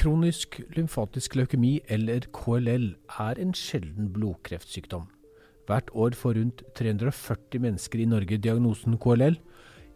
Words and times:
Kronisk 0.00 0.62
lymfatisk 0.72 1.34
leukemi, 1.36 1.74
eller 1.92 2.24
KLL, 2.32 2.86
er 3.20 3.40
en 3.42 3.50
sjelden 3.52 4.06
blodkreftsykdom. 4.14 5.02
Hvert 5.68 5.90
år 5.92 6.16
får 6.16 6.38
rundt 6.38 6.62
340 6.78 7.60
mennesker 7.60 8.00
i 8.00 8.06
Norge 8.08 8.38
diagnosen 8.40 8.96
KLL. 8.96 9.36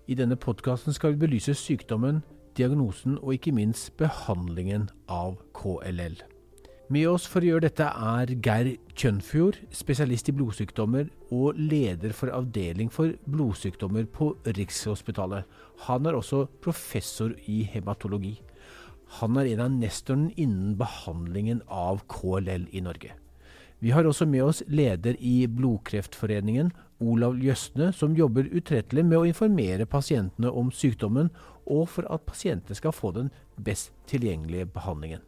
I 0.04 0.19
denne 0.21 0.37
podkasten 0.37 0.93
skal 0.93 1.14
vi 1.14 1.22
belyse 1.25 1.56
sykdommen, 1.56 2.21
diagnosen 2.53 3.17
og 3.22 3.32
ikke 3.38 3.56
minst 3.56 3.95
behandlingen 3.96 4.90
av 5.09 5.38
KLL. 5.56 6.21
Med 6.93 7.09
oss 7.09 7.25
for 7.25 7.41
å 7.41 7.55
gjøre 7.55 7.71
dette 7.71 7.89
er 7.89 8.36
Geir 8.45 8.75
Kjønfjord, 8.93 9.57
spesialist 9.73 10.29
i 10.29 10.36
blodsykdommer 10.36 11.09
og 11.32 11.57
leder 11.57 12.12
for 12.12 12.29
avdeling 12.29 12.93
for 12.93 13.16
blodsykdommer 13.25 14.05
på 14.12 14.34
Rikshospitalet. 14.52 15.48
Han 15.89 16.05
er 16.05 16.21
også 16.21 16.45
professor 16.61 17.32
i 17.48 17.62
hematologi. 17.73 18.36
Han 19.21 19.36
er 19.39 19.52
en 19.52 19.66
av 19.66 19.75
nestorene 19.75 20.32
innen 20.37 20.75
behandlingen 20.80 21.62
av 21.68 22.02
KLL 22.10 22.66
i 22.73 22.83
Norge. 22.84 23.15
Vi 23.84 23.91
har 23.91 24.06
også 24.09 24.24
med 24.27 24.42
oss 24.42 24.62
leder 24.66 25.16
i 25.20 25.47
Blodkreftforeningen, 25.47 26.70
Olav 27.05 27.37
Jøsne, 27.37 27.91
som 27.92 28.14
jobber 28.16 28.48
utrettelig 28.48 29.05
med 29.05 29.19
å 29.19 29.27
informere 29.28 29.84
pasientene 29.84 30.48
om 30.48 30.70
sykdommen, 30.73 31.28
og 31.66 31.88
for 31.92 32.09
at 32.09 32.25
pasientene 32.25 32.78
skal 32.78 32.97
få 32.97 33.12
den 33.12 33.30
best 33.61 33.92
tilgjengelige 34.09 34.70
behandlingen. 34.73 35.20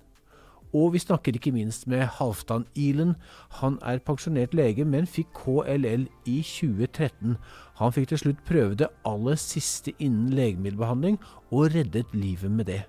Og 0.73 0.93
vi 0.93 0.99
snakker 0.99 1.37
ikke 1.37 1.53
minst 1.53 1.87
med 1.87 2.09
Halvdan 2.19 2.67
Ilen. 2.75 3.15
Han 3.61 3.79
er 3.83 4.03
pensjonert 4.05 4.55
lege, 4.55 4.85
men 4.85 5.07
fikk 5.07 5.31
KLL 5.37 6.09
i 6.25 6.41
2013. 6.43 7.37
Han 7.79 7.93
fikk 7.93 8.09
til 8.11 8.25
slutt 8.25 8.45
prøve 8.49 8.75
det 8.75 8.91
aller 9.05 9.39
siste 9.41 9.95
innen 9.99 10.35
legemiddelbehandling, 10.37 11.21
og 11.51 11.75
reddet 11.77 12.13
livet 12.13 12.51
med 12.51 12.73
det. 12.73 12.83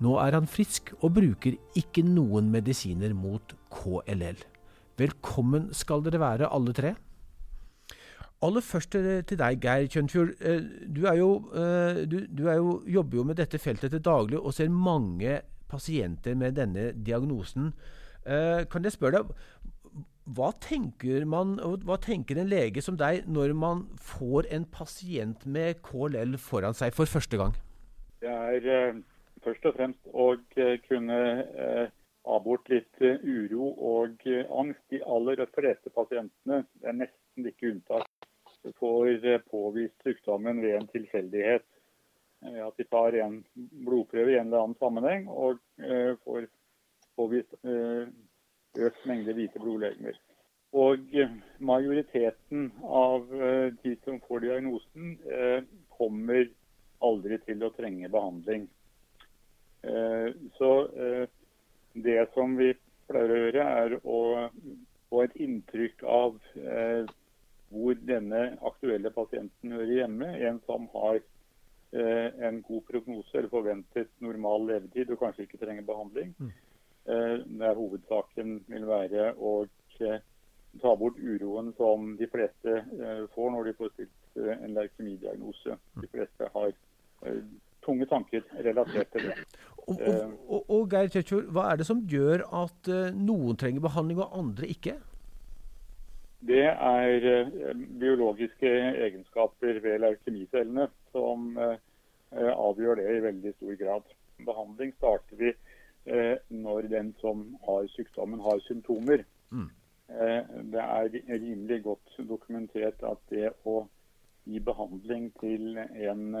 Nå 0.00 0.14
er 0.16 0.32
han 0.32 0.48
frisk 0.48 0.94
og 1.02 1.12
bruker 1.18 1.58
ikke 1.76 2.02
noen 2.06 2.48
medisiner 2.52 3.12
mot 3.12 3.52
KLL. 3.74 4.38
Velkommen 5.00 5.68
skal 5.76 6.04
dere 6.06 6.20
være, 6.22 6.48
alle 6.48 6.72
tre. 6.76 6.94
Aller 8.40 8.64
først 8.64 8.96
til 8.96 9.36
deg, 9.36 9.58
Geir 9.60 9.90
Kjønfjord. 9.92 10.32
Eh, 10.40 10.62
du, 10.88 11.02
er 11.04 11.18
jo, 11.20 11.28
eh, 11.52 12.00
du, 12.08 12.22
du 12.32 12.46
er 12.48 12.56
jo, 12.56 12.78
jobber 12.88 13.20
jo 13.20 13.26
med 13.28 13.40
dette 13.42 13.60
feltet 13.60 13.92
til 13.92 14.00
daglig 14.00 14.40
og 14.40 14.56
ser 14.56 14.72
mange 14.72 15.42
pasienter 15.68 16.32
med 16.32 16.56
denne 16.56 16.90
diagnosen. 16.96 17.74
Eh, 18.24 18.64
kan 18.72 18.88
jeg 18.88 18.96
spørre 18.96 19.20
deg, 19.20 19.36
hva 20.32 20.50
tenker, 20.64 21.28
man, 21.28 21.58
hva 21.84 22.00
tenker 22.00 22.40
en 22.40 22.48
lege 22.48 22.80
som 22.80 22.96
deg 22.96 23.28
når 23.28 23.52
man 23.52 23.84
får 24.00 24.48
en 24.48 24.64
pasient 24.64 25.44
med 25.44 25.82
KLL 25.84 26.38
foran 26.40 26.76
seg 26.76 26.96
for 26.96 27.10
første 27.10 27.36
gang? 27.36 27.52
Det 28.24 28.32
er 28.32 28.94
først 29.44 29.66
og 29.68 29.76
fremst 29.76 30.12
å 30.12 30.28
eh, 30.56 30.76
kunne 30.86 31.18
eh, 31.64 31.96
bort 32.44 32.70
litt 32.72 33.02
eh, 33.04 33.20
uro 33.24 33.70
og 33.92 34.24
angst. 34.62 34.82
De 34.92 35.02
aller 35.02 35.44
fleste 35.54 35.92
pasientene, 35.94 36.62
det 36.80 36.90
er 36.90 36.98
nesten 36.98 37.50
ikke 37.50 37.74
unntak, 37.74 38.08
får 38.76 39.44
påvist 39.48 40.04
sykdommen 40.04 40.60
ved 40.60 40.76
en 40.76 40.90
tilfeldighet. 40.92 41.66
At 42.40 42.76
de 42.80 42.84
tar 42.88 43.12
en 43.20 43.42
blodprøve 43.84 44.32
i 44.32 44.38
en 44.40 44.48
eller 44.48 44.64
annen 44.64 44.76
sammenheng 44.80 45.26
og 45.28 45.58
får 46.24 46.46
påvist 47.16 47.52
økt 47.68 49.02
mengde 49.08 49.34
hvite 49.36 49.60
blodlegemer. 49.60 50.16
Og 50.72 51.04
majoriteten 51.60 52.70
av 52.84 53.28
de 53.84 53.92
som 54.06 54.20
får 54.24 54.44
diagnosen, 54.46 55.18
kommer 55.96 56.48
aldri 57.04 57.40
til 57.44 57.64
å 57.64 57.72
trenge 57.76 58.08
behandling. 58.12 58.68
Eh, 59.82 60.32
så 60.58 60.88
eh, 60.88 61.28
det 61.92 62.28
som 62.34 62.56
vi 62.56 62.72
pleier 63.08 63.32
å 63.32 63.40
gjøre, 63.40 63.66
er 63.82 63.96
å 64.04 64.20
få 65.10 65.24
et 65.24 65.36
inntrykk 65.40 66.04
av 66.04 66.36
eh, 66.60 67.08
hvor 67.70 67.98
denne 68.06 68.42
aktuelle 68.66 69.12
pasienten 69.14 69.74
hører 69.76 69.94
hjemme. 70.02 70.32
En 70.48 70.62
som 70.68 70.88
har 70.96 71.20
en 71.90 72.60
god 72.62 72.84
prognose 72.86 73.32
eller 73.34 73.50
forventet 73.50 74.12
normal 74.22 74.68
levetid 74.68 75.08
og 75.10 75.18
kanskje 75.24 75.42
ikke 75.42 75.58
trenger 75.58 75.82
behandling. 75.88 76.28
Mm. 76.38 76.52
Der 77.58 77.74
hovedsaken 77.74 78.52
vil 78.70 78.84
være 78.86 79.32
å 79.34 79.66
ta 79.98 80.92
bort 81.00 81.18
uroen 81.18 81.72
som 81.80 82.12
de 82.20 82.28
fleste 82.30 82.76
får 83.34 83.50
når 83.56 83.66
de 83.66 83.74
får 83.80 83.90
stilt 83.96 84.38
en 84.54 84.78
leukemidiagnose. 84.78 85.80
De 85.98 86.12
fleste 86.14 86.50
har 86.54 86.70
tunge 87.84 88.06
tanker 88.10 88.44
relatert 88.64 89.12
til 89.14 89.30
det. 89.30 89.36
Og, 89.86 89.94
og, 89.94 90.02
eh, 90.08 90.32
og, 90.48 90.70
og 90.70 90.90
Geir 90.92 91.08
Tjøtjord, 91.10 91.48
hva 91.54 91.70
er 91.70 91.80
det 91.80 91.86
som 91.88 92.02
gjør 92.08 92.44
at 92.62 92.90
uh, 92.92 93.08
noen 93.16 93.58
trenger 93.58 93.84
behandling 93.84 94.20
og 94.22 94.36
andre 94.38 94.68
ikke? 94.70 94.96
Det 96.46 96.66
er 96.70 97.26
uh, 97.26 97.72
biologiske 98.00 98.70
egenskaper 99.06 99.80
ved 99.84 100.02
leukemicellene 100.06 100.88
som 101.12 101.56
avgjør 102.30 103.00
det 103.00 103.04
i 103.10 103.22
veldig 103.24 103.50
stor 103.56 103.76
grad. 103.80 104.12
Behandling 104.46 104.92
starter 104.94 105.40
vi 105.40 105.48
når 106.54 106.86
den 106.92 107.08
som 107.18 107.40
har 107.64 107.88
sykdommen, 107.90 108.38
har 108.40 108.60
symptomer. 108.62 109.24
Mm. 109.50 109.66
Det 110.70 110.84
er 110.84 111.08
rimelig 111.26 111.80
godt 111.82 112.14
dokumentert 112.28 113.02
at 113.02 113.18
det 113.34 113.50
å 113.66 113.80
gi 114.46 114.62
behandling 114.62 115.26
til 115.42 115.74
en 115.82 116.38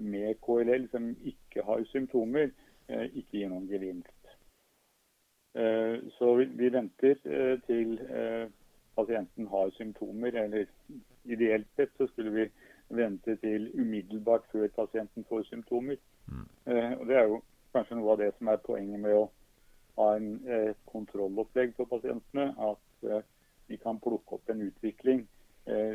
med 0.00 0.34
KLL 0.34 0.88
som 0.90 1.16
ikke 1.24 1.62
har 1.62 1.84
symptomer, 1.84 2.50
eh, 2.88 3.04
ikke 3.04 3.38
gir 3.38 3.48
noen 3.48 3.68
gevinst. 3.68 4.34
Eh, 5.54 5.96
så 6.16 6.34
vi 6.40 6.68
venter 6.72 7.16
eh, 7.24 7.60
til 7.66 7.98
pasienten 8.96 9.46
har 9.46 9.70
symptomer, 9.70 10.34
eller 10.44 10.66
ideelt 11.24 11.66
sett 11.76 11.90
så 11.96 12.06
skulle 12.06 12.30
vi 12.30 12.48
vente 12.88 13.36
til 13.36 13.70
umiddelbart 13.80 14.44
før 14.52 14.68
pasienten 14.76 15.24
får 15.28 15.42
symptomer. 15.42 15.96
Mm. 16.26 16.46
Og 17.00 17.06
Det 17.06 17.16
er 17.16 17.28
jo 17.28 17.42
kanskje 17.72 17.96
noe 17.96 18.12
av 18.12 18.18
det 18.18 18.32
som 18.38 18.48
er 18.48 18.64
poenget 18.66 19.00
med 19.00 19.14
å 19.14 19.30
ha 19.96 20.16
en 20.16 20.74
kontrollopplegg 20.90 21.76
for 21.76 21.84
pasientene. 21.84 22.50
At 22.58 23.24
vi 23.68 23.76
kan 23.76 24.00
plukke 24.02 24.34
opp 24.36 24.50
en 24.50 24.66
utvikling 24.66 25.22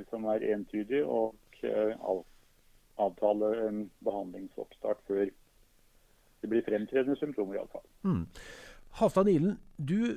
som 0.09 0.25
er 0.31 0.47
entydig 0.55 1.03
og 1.03 1.35
avtale 3.01 3.51
en 3.67 3.81
behandlingsoppstart 4.05 5.03
før 5.07 5.25
det 6.41 6.51
blir 6.51 6.63
fremtredende 6.67 7.17
symptomer, 7.17 7.57
iallfall. 7.57 7.85
Mm. 8.05 8.23
Halvdan 8.99 9.27
Ilen, 9.27 9.57
du 9.75 10.15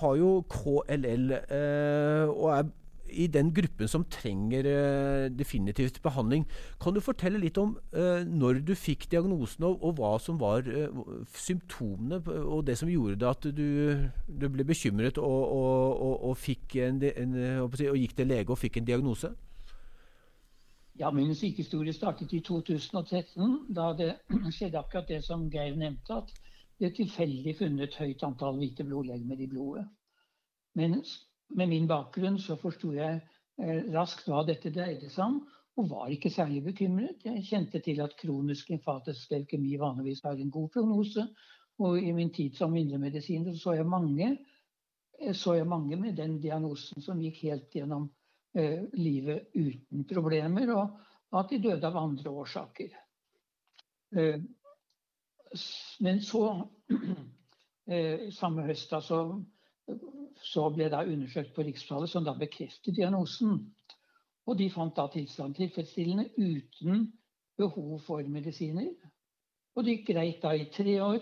har 0.00 0.16
jo 0.18 0.32
KLL 0.52 1.32
eh, 1.32 2.28
og 2.28 2.50
er 2.52 2.66
i 3.08 3.26
den 3.32 3.50
gruppen 3.54 3.88
som 3.88 4.04
trenger 4.12 4.66
eh, 4.68 5.28
definitivt 5.32 6.02
behandling. 6.04 6.44
Kan 6.82 6.94
du 6.94 7.00
fortelle 7.00 7.40
litt 7.40 7.58
om 7.60 7.76
eh, 7.92 8.24
når 8.26 8.60
du 8.68 8.74
fikk 8.76 9.08
diagnosen, 9.12 9.64
og, 9.64 9.82
og 9.82 9.96
hva 9.98 10.12
som 10.22 10.40
var 10.40 10.68
eh, 10.68 10.92
symptomene, 11.34 12.20
og 12.42 12.66
det 12.66 12.78
som 12.80 12.90
gjorde 12.92 13.18
det 13.22 13.30
at 13.30 13.48
du, 13.56 13.68
du 14.28 14.48
ble 14.52 14.66
bekymret 14.68 15.18
og, 15.18 15.40
og, 15.56 16.28
og, 16.30 16.48
en, 16.84 17.02
en, 17.08 17.36
og 17.64 17.78
gikk 17.80 18.16
til 18.18 18.28
lege 18.28 18.52
og 18.52 18.60
fikk 18.60 18.80
en 18.80 18.88
diagnose? 18.88 19.32
Ja, 20.98 21.10
Min 21.10 21.34
sykehistorie 21.34 21.92
startet 21.94 22.32
i 22.34 22.40
2013, 22.42 23.66
da 23.70 23.92
det 23.94 24.16
skjedde 24.56 24.80
akkurat 24.80 25.06
det 25.06 25.20
som 25.22 25.44
Geir 25.50 25.76
nevnte, 25.78 26.16
at 26.16 26.32
det 26.82 26.96
tilfeldig 26.96 27.54
funnet 27.60 27.94
høyt 28.00 28.24
antall 28.26 28.58
hvite 28.58 28.86
blodlegemer 28.86 29.38
i 29.38 29.46
blodet. 29.46 29.84
Men 30.74 30.96
med 31.54 31.70
min 31.70 31.86
bakgrunn 31.86 32.40
så 32.42 32.58
forsto 32.58 32.90
jeg 32.96 33.20
eh, 33.62 33.86
raskt 33.94 34.26
hva 34.26 34.42
dette 34.48 34.74
dreide 34.74 35.06
seg 35.14 35.24
om, 35.28 35.38
og 35.78 35.88
var 35.92 36.10
ikke 36.10 36.34
særlig 36.34 36.64
bekymret. 36.66 37.22
Jeg 37.22 37.46
kjente 37.46 37.78
til 37.78 38.02
at 38.02 38.18
kronisk 38.18 38.74
lymfatisk 38.74 39.30
leukemi 39.30 39.78
vanligvis 39.78 40.24
har 40.26 40.34
en 40.34 40.50
god 40.50 40.68
prognose. 40.74 41.28
Og 41.78 42.02
i 42.02 42.10
min 42.10 42.34
tid 42.34 42.58
som 42.58 42.74
indremedisiner 42.74 43.54
så 43.54 43.78
eh, 43.78 45.34
så 45.34 45.54
jeg 45.54 45.66
mange 45.66 45.96
med 45.96 46.16
den 46.18 46.40
diagnosen 46.42 47.02
som 47.02 47.22
gikk 47.22 47.44
helt 47.46 47.70
gjennom 47.70 48.10
livet 48.54 49.52
uten 49.54 50.06
problemer, 50.08 50.70
og 50.74 50.96
at 51.36 51.50
de 51.50 51.60
døde 51.62 51.86
av 51.86 51.96
andre 52.00 52.30
årsaker. 52.30 52.94
Eh, 54.16 54.40
men 56.00 56.22
så, 56.22 56.68
eh, 57.92 58.28
samme 58.32 58.64
høst, 58.68 58.92
altså, 58.92 59.42
så 60.42 60.68
ble 60.72 60.88
det 60.92 61.04
undersøkt 61.12 61.54
på 61.54 61.64
Rikshospitalet, 61.66 62.10
som 62.10 62.24
da 62.24 62.36
bekreftet 62.38 62.96
diagnosen. 62.96 63.60
Og 64.48 64.56
de 64.58 64.70
fant 64.72 64.96
da 64.96 65.08
tilstanden 65.12 65.56
tilfredsstillende 65.56 66.30
uten 66.38 67.08
behov 67.58 67.98
for 68.06 68.24
medisiner. 68.28 68.92
Og 69.76 69.84
det 69.84 69.98
gikk 69.98 70.14
greit 70.14 70.40
da 70.42 70.54
i 70.56 70.70
tre 70.72 71.00
år. 71.04 71.18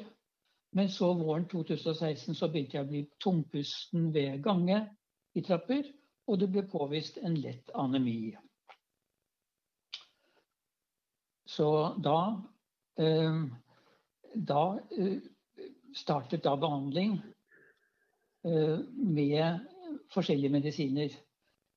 Men 0.76 0.90
så 0.92 1.08
våren 1.16 1.46
2016 1.48 2.36
så 2.36 2.48
begynte 2.52 2.76
jeg 2.76 2.84
å 2.84 2.90
bli 2.90 3.02
tungpusten 3.22 4.10
ved 4.14 4.42
gange 4.44 4.82
i 5.34 5.42
trapper 5.46 5.86
og 6.26 6.40
det 6.40 6.48
ble 6.50 6.64
påvist 6.70 7.18
en 7.22 7.36
lett 7.38 7.70
anemi. 7.74 8.34
Så 11.46 11.68
da, 12.02 12.42
eh, 12.98 13.42
da 14.34 14.62
eh, 14.98 15.18
startet 15.94 16.42
da 16.42 16.56
behandling 16.56 17.20
eh, 18.44 18.78
med 18.92 19.60
forskjellige 20.12 20.52
medisiner. 20.52 21.14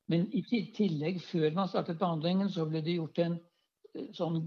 Men 0.10 0.26
i 0.34 0.42
tillegg, 0.76 1.22
før 1.22 1.54
man 1.54 1.70
startet 1.70 2.02
behandlingen, 2.02 2.50
så 2.50 2.66
ble 2.66 2.82
det 2.82 2.98
gjort 2.98 3.22
en 3.22 3.38
eh, 3.38 4.10
sånn 4.18 4.42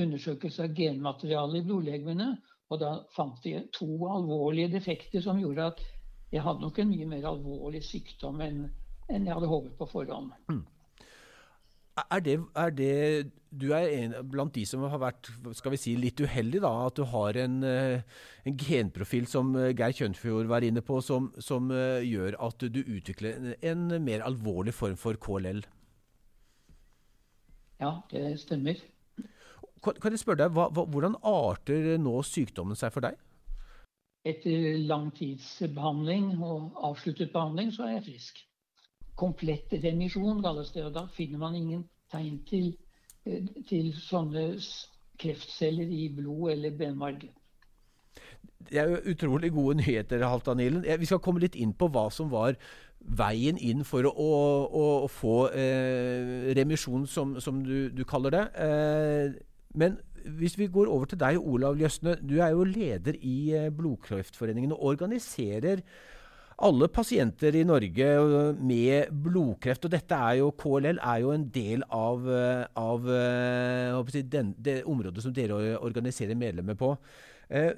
undersøkelse 0.00 0.64
av 0.64 0.74
genmaterialet 0.74 1.60
i 1.60 1.66
blodlegemene. 1.68 2.32
Og 2.70 2.78
da 2.80 2.94
fant 3.12 3.42
de 3.44 3.58
to 3.74 3.88
alvorlige 4.08 4.72
defekter 4.72 5.20
som 5.24 5.40
gjorde 5.42 5.72
at 5.72 5.82
jeg 6.30 6.44
hadde 6.46 6.62
nok 6.62 6.78
en 6.78 6.92
mye 6.92 7.08
mer 7.10 7.26
alvorlig 7.26 7.82
sykdom 7.82 8.40
enn, 8.44 8.60
enn 9.10 9.26
jeg 9.26 9.36
hadde 9.36 9.50
håpet 9.50 9.76
på 9.78 9.88
forhånd. 9.90 10.32
Mm. 10.50 10.62
Er 12.00 12.22
det, 12.24 12.36
er 12.56 12.70
det, 12.70 13.30
Du 13.50 13.72
er 13.74 13.88
en 13.90 14.14
blant 14.30 14.54
de 14.54 14.62
som 14.66 14.84
har 14.86 15.00
vært 15.02 15.28
skal 15.58 15.74
vi 15.74 15.80
si, 15.80 15.96
litt 15.98 16.20
uheldig, 16.22 16.60
da, 16.62 16.70
at 16.86 16.96
du 16.96 17.02
har 17.10 17.36
en, 17.42 17.62
eh, 17.66 18.04
en 18.46 18.56
genprofil 18.56 19.26
som 19.26 19.50
eh, 19.58 19.72
Geir 19.74 19.96
Kjønfjord 19.96 20.46
var 20.48 20.62
inne 20.62 20.84
på, 20.86 21.00
som, 21.02 21.32
som, 21.42 21.66
eh, 21.74 22.06
gjør 22.06 22.38
at 22.46 22.62
du 22.70 22.80
utvikler 22.84 23.56
en 23.60 23.88
mer 24.04 24.22
alvorlig 24.22 24.74
form 24.76 24.94
for 24.96 25.18
KLL? 25.18 25.64
Ja, 27.80 27.96
det 28.12 28.38
stemmer. 28.44 28.78
Kan 29.82 30.12
jeg 30.12 30.20
spørre 30.22 30.44
deg, 30.44 30.54
hva, 30.54 30.68
Hvordan 30.70 31.16
arter 31.26 31.96
nå 31.98 32.20
sykdommen 32.22 32.78
seg 32.78 32.94
for 32.94 33.08
deg? 33.08 33.18
Etter 34.30 34.78
lang 34.84 35.08
tids 35.16 35.56
behandling 35.74 36.36
og 36.44 36.76
avsluttet 36.86 37.32
behandling, 37.32 37.72
så 37.72 37.88
er 37.88 37.96
jeg 37.96 38.06
frisk 38.12 38.44
komplett 39.16 39.72
remisjon, 39.84 40.42
kalles 40.42 40.72
det. 40.74 40.84
Og 40.86 40.94
da 40.94 41.06
finner 41.14 41.38
man 41.38 41.54
ingen 41.58 41.84
tegn 42.12 42.40
til, 42.48 42.72
eh, 43.26 43.46
til 43.68 43.92
sånne 43.96 44.52
kreftceller 45.20 45.88
i 45.88 46.08
blod 46.16 46.52
eller 46.54 46.76
benmarg. 46.76 47.28
Det 48.70 48.78
er 48.78 48.88
jo 48.88 49.12
utrolig 49.12 49.52
gode 49.52 49.80
nyheter, 49.80 50.22
Halvdan 50.26 50.56
Nilen. 50.56 50.84
Vi 51.00 51.08
skal 51.08 51.18
komme 51.18 51.40
litt 51.40 51.56
inn 51.56 51.72
på 51.72 51.88
hva 51.88 52.10
som 52.12 52.30
var 52.30 52.56
veien 53.00 53.56
inn 53.56 53.84
for 53.88 54.04
å, 54.04 54.12
å, 54.12 54.34
å 55.04 55.08
få 55.08 55.36
eh, 55.56 56.50
remisjon, 56.56 57.06
som, 57.08 57.38
som 57.40 57.62
du, 57.64 57.88
du, 57.94 58.04
kaller 58.04 58.36
det. 58.36 58.44
Eh, 58.60 59.38
men 59.80 59.96
hvis 60.36 60.58
vi 60.58 60.68
går 60.68 60.90
over 60.92 61.08
til 61.08 61.20
deg, 61.20 61.40
Olav 61.40 61.78
Ljøsne. 61.80 62.18
Du 62.20 62.40
er 62.42 62.52
jo 62.52 62.66
leder 62.68 63.16
i 63.16 63.52
eh, 63.56 63.70
Blodkreftforeningen 63.72 64.74
og 64.76 64.84
organiserer 64.92 65.80
alle 66.60 66.88
pasienter 66.92 67.56
i 67.56 67.64
Norge 67.64 68.08
med 68.60 69.12
blodkreft, 69.24 69.86
og 69.86 69.92
dette 69.94 70.16
er 70.16 70.38
jo, 70.40 70.50
KLL 70.60 71.00
er 71.00 71.22
jo 71.24 71.32
en 71.34 71.46
del 71.54 71.84
av, 71.88 72.26
av 72.76 73.10
den, 74.34 74.54
det 74.58 74.80
området 74.84 75.24
som 75.24 75.34
dere 75.36 75.78
organiserer 75.80 76.38
medlemmer 76.38 76.76
på. 76.78 76.92
Eh, 77.48 77.72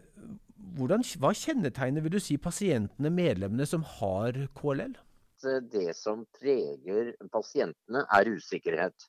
hvordan, 0.77 1.05
hva 1.23 1.33
kjennetegner 1.37 2.05
vil 2.05 2.17
du 2.17 2.21
si, 2.23 2.37
pasientene, 2.41 3.11
medlemmene, 3.15 3.67
som 3.69 3.87
har 3.99 4.37
KLL? 4.59 4.95
Det 5.43 5.89
som 5.99 6.23
preger 6.39 7.15
pasientene, 7.33 8.05
er 8.15 8.31
usikkerhet. 8.31 9.09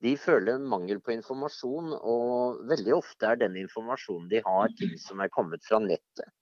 De 0.00 0.14
føler 0.16 0.62
mangel 0.64 0.98
på 1.04 1.12
informasjon, 1.12 1.92
og 1.92 2.62
veldig 2.70 2.94
ofte 2.96 3.28
er 3.28 3.40
den 3.42 3.58
informasjonen 3.60 4.30
de 4.32 4.40
har, 4.46 4.72
ting 4.78 4.96
som 4.98 5.20
er 5.20 5.32
kommet 5.32 5.66
fra 5.66 5.78
nettet. 5.84 6.32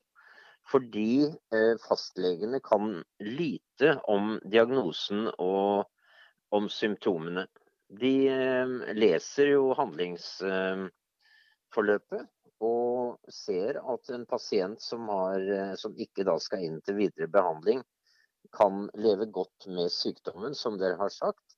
Fordi 0.69 1.25
eh, 1.25 1.77
fastlegene 1.81 2.61
kan 2.65 3.05
lite 3.25 3.95
om 4.13 4.37
diagnosen 4.45 5.29
og 5.39 5.85
om 6.53 6.69
symptomene. 6.73 7.47
De 7.89 8.29
eh, 8.29 8.67
leser 8.97 9.47
jo 9.55 9.75
handlingsforløpet 9.79 12.29
og 12.65 13.19
ser 13.33 13.79
at 13.81 14.11
en 14.13 14.27
pasient 14.29 14.83
som, 14.83 15.09
har, 15.09 15.41
eh, 15.41 15.75
som 15.81 15.97
ikke 15.97 16.25
da 16.29 16.39
skal 16.43 16.65
inn 16.67 16.81
til 16.85 16.95
videre 17.01 17.29
behandling, 17.33 17.83
kan 18.53 18.91
leve 18.97 19.27
godt 19.33 19.67
med 19.73 19.93
sykdommen, 19.93 20.55
som 20.57 20.79
dere 20.81 20.97
har 21.01 21.13
sagt. 21.13 21.57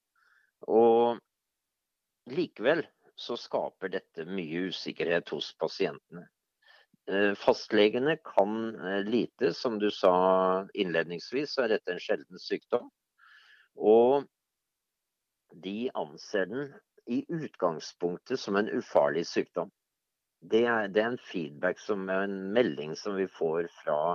Og 0.67 1.19
likevel 2.31 2.85
så 3.21 3.37
skaper 3.39 3.93
dette 3.93 4.25
mye 4.29 4.69
usikkerhet 4.71 5.29
hos 5.35 5.53
pasientene. 5.61 6.25
Eh, 7.11 7.35
fastlegene 7.35 8.17
kan 8.17 8.75
eh, 8.87 9.05
lite. 9.05 9.55
Som 9.55 9.79
du 9.79 9.91
sa 9.91 10.67
innledningsvis, 10.75 11.55
så 11.55 11.65
er 11.65 11.75
dette 11.75 11.95
en 11.95 12.03
sjelden 12.03 12.39
sykdom. 12.39 12.87
Og 13.75 14.29
de 15.65 15.91
anser 15.99 16.47
den 16.47 16.69
i 17.11 17.25
utgangspunktet 17.35 18.39
som 18.39 18.59
en 18.61 18.71
ufarlig 18.71 19.25
sykdom. 19.27 19.73
Det 20.41 20.63
er, 20.71 20.87
det 20.89 21.03
er 21.03 21.11
en 21.11 21.25
feedback, 21.33 21.81
som 21.83 22.07
er 22.09 22.29
en 22.29 22.39
melding 22.55 22.95
som 22.97 23.17
vi 23.19 23.27
får 23.27 23.67
fra, 23.81 24.15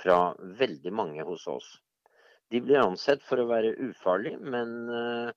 fra 0.00 0.18
veldig 0.62 0.92
mange 0.94 1.26
hos 1.28 1.44
oss. 1.50 1.68
De 2.48 2.62
blir 2.64 2.80
ansett 2.80 3.22
for 3.26 3.42
å 3.42 3.50
være 3.50 3.76
ufarlig, 3.90 4.32
men 4.40 4.72
uh, 4.88 5.28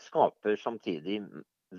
skaper 0.00 0.56
samtidig 0.58 1.20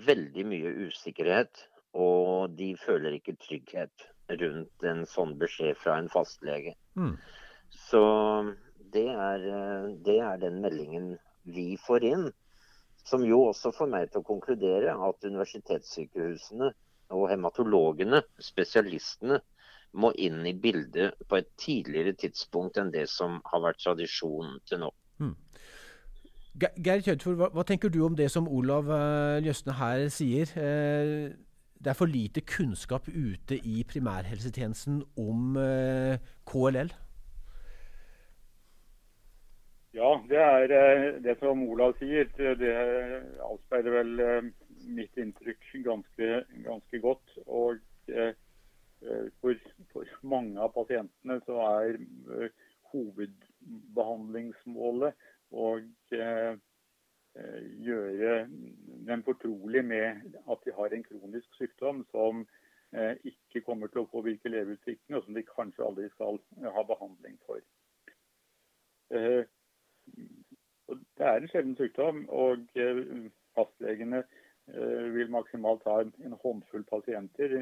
veldig 0.06 0.46
mye 0.48 0.75
usikkerhet 0.86 1.66
og 1.95 2.56
de 2.59 2.74
føler 2.80 3.15
ikke 3.15 3.38
trygghet 3.39 4.07
rundt 4.42 4.86
en 4.89 5.03
sånn 5.07 5.36
beskjed 5.39 5.77
fra 5.80 5.97
en 6.01 6.09
fastlege. 6.12 6.75
Mm. 7.00 7.13
Så 7.71 8.01
det 8.95 9.07
er, 9.12 9.45
det 10.03 10.18
er, 10.19 10.42
den 10.42 10.59
meldingen 10.63 11.13
vi 11.44 11.75
får 11.80 12.07
inn. 12.07 12.27
Som 13.06 13.24
jo 13.27 13.44
også 13.51 13.71
får 13.75 13.89
meg 13.92 14.09
til 14.09 14.24
å 14.24 14.27
konkludere 14.27 14.95
at 15.07 15.27
universitetssykehusene 15.27 16.71
og 17.13 17.27
hematologene, 17.30 18.24
spesialistene, 18.42 19.39
må 19.95 20.09
inn 20.19 20.42
i 20.44 20.51
bildet 20.57 21.15
på 21.30 21.38
et 21.39 21.47
tidligere 21.62 22.15
tidspunkt 22.19 22.80
enn 22.81 22.92
det 22.92 23.06
som 23.07 23.38
har 23.47 23.62
vært 23.63 23.80
tradisjonen 23.80 24.57
til 24.68 24.81
nå. 24.83 24.89
Mm. 25.24 25.36
Geir 26.59 27.03
Kjødfjord, 27.03 27.38
hva, 27.39 27.47
hva, 27.56 27.63
tenker 27.68 27.92
du 27.92 28.01
om 28.03 28.15
det 28.15 28.27
som 28.31 28.47
Olav 28.51 28.89
uh, 28.92 29.38
Ljøsne 29.44 29.75
her 29.80 30.06
sier? 30.12 30.51
Uh, 30.56 31.31
det 31.80 31.92
er 31.92 31.98
for 31.98 32.10
lite 32.10 32.42
kunnskap 32.42 33.07
ute 33.07 33.57
i 33.57 33.83
primærhelsetjenesten 33.88 35.04
om 35.18 35.57
eh, 35.57 36.18
KLL? 36.48 36.94
Ja, 39.95 40.12
det 40.30 40.38
er 40.38 40.75
eh, 40.80 41.24
det 41.24 41.38
som 41.39 41.63
Olav 41.63 41.95
sier. 42.00 42.27
Det 42.36 42.74
avspeiler 43.44 43.98
vel 44.00 44.51
pasienter, 77.16 77.55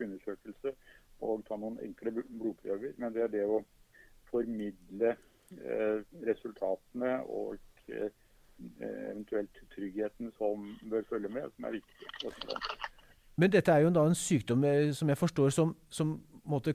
undersøkelse 0.00 0.74
og 1.22 1.44
ta 1.48 1.56
noen 1.56 1.78
enkle 1.84 2.14
blodprøver. 2.16 2.96
Men 2.98 3.14
det 3.14 3.26
er 3.26 3.32
det 3.32 3.44
å 3.46 3.62
formidle 4.30 5.14
eh, 5.14 6.02
resultatene 6.26 7.18
og 7.28 7.58
eh, 7.92 8.10
eventuelt 8.80 9.62
tryggheten 9.74 10.32
som 10.38 10.66
bør 10.90 11.06
følge 11.08 11.28
med, 11.28 11.50
som 11.56 11.68
er 11.68 11.78
viktig. 11.78 12.10
Men 13.40 13.52
dette 13.52 13.72
er 13.72 13.84
jo 13.84 13.92
en 13.92 14.18
sykdom 14.18 14.64
eh, 14.68 14.92
som 14.96 15.08
jeg 15.08 15.18
forstår 15.18 15.50
som, 15.50 15.76
som 15.90 16.20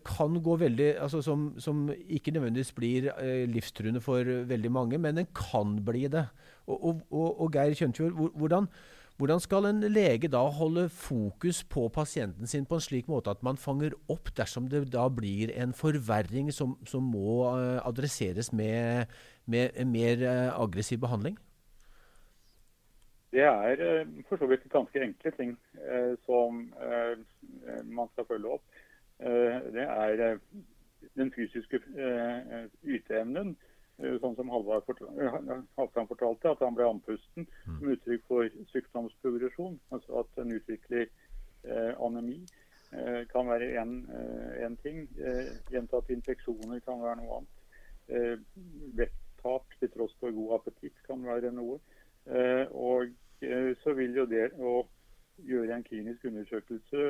kan 0.05 0.37
gå 0.43 0.55
veldig 0.55 0.93
altså 1.03 1.21
som, 1.21 1.53
som, 1.59 1.89
ikke 2.07 2.31
nødvendigvis 2.31 2.71
blir 2.71 3.09
eh, 3.19 3.49
livstruende 3.49 4.01
for 4.01 4.23
veldig 4.23 4.71
mange, 4.71 4.97
men 4.97 5.17
den 5.17 5.27
kan 5.35 5.83
bli 5.85 6.07
det. 6.07 6.27
Og, 6.67 7.01
og, 7.11 7.41
og 7.41 7.51
Geir 7.53 7.73
Kjøntfjord, 7.73 8.11
hvordan, 8.11 8.67
Hvordan 9.17 9.39
skal 9.41 9.65
en 9.65 9.79
lege 9.81 10.29
da 10.29 10.43
holde 10.53 10.89
fokus 10.93 11.63
på 11.63 11.87
pasienten 11.89 12.47
sin 12.47 12.65
på 12.69 12.77
en 12.77 12.83
slik 12.85 13.07
måte 13.09 13.31
at 13.33 13.41
man 13.43 13.57
fanger 13.57 13.95
opp 14.13 14.29
dersom 14.37 14.67
det 14.69 14.83
da 14.93 15.07
blir 15.09 15.49
en 15.57 15.73
forverring 15.73 16.51
som, 16.53 16.75
som 16.85 17.01
må 17.01 17.47
adresseres 17.81 18.51
med, 18.53 19.09
med 19.49 19.73
mer 19.89 20.21
aggressiv 20.53 21.01
behandling? 21.01 21.37
Det 23.33 23.41
er 23.41 24.05
for 24.29 24.37
så 24.37 24.45
vidt 24.45 24.69
ganske 24.69 25.01
enkle 25.01 25.31
ting 25.31 25.57
som 26.25 26.67
man 27.89 28.13
skal 28.13 28.29
følge 28.29 28.53
opp. 28.59 28.77
Det 29.73 29.87
er 29.87 30.37
den 31.17 31.33
fysiske 31.33 31.81
yteevnen 32.85 33.57
Eh, 33.57 33.66
sånn 33.97 34.35
som 34.37 34.49
eh, 34.49 34.53
Halvdan 35.77 36.07
fortalte, 36.09 36.51
at 36.51 36.61
han 36.61 36.75
ble 36.77 36.85
andpusten 36.85 37.47
mm. 37.47 37.77
som 37.79 37.91
uttrykk 37.95 38.25
for 38.29 38.57
sykdomsprogresjon. 38.71 39.79
Altså 39.95 40.21
at 40.21 40.41
en 40.43 40.53
utvikler 40.57 41.07
eh, 41.07 41.93
anemi. 42.05 42.39
Eh, 42.91 43.27
kan 43.27 43.47
være 43.47 43.83
én 43.83 44.75
ting. 44.83 45.07
Eh, 45.19 45.53
gjentatte 45.71 46.13
infeksjoner 46.13 46.79
kan 46.85 47.01
være 47.01 47.21
noe 47.21 47.39
annet. 47.39 47.63
Eh, 48.07 48.35
vekttap 49.01 49.73
til 49.79 49.91
tross 49.91 50.13
for 50.21 50.31
god 50.35 50.59
appetitt 50.59 51.01
kan 51.07 51.25
være 51.25 51.51
noe. 51.51 51.79
og 52.71 53.13
så 53.83 53.93
vil 53.93 54.15
jo 54.17 54.25
det 54.27 54.49
å 54.59 54.81
gjøre 55.47 55.75
en 55.75 55.83
klinisk 55.83 56.25
undersøkelse 56.25 57.03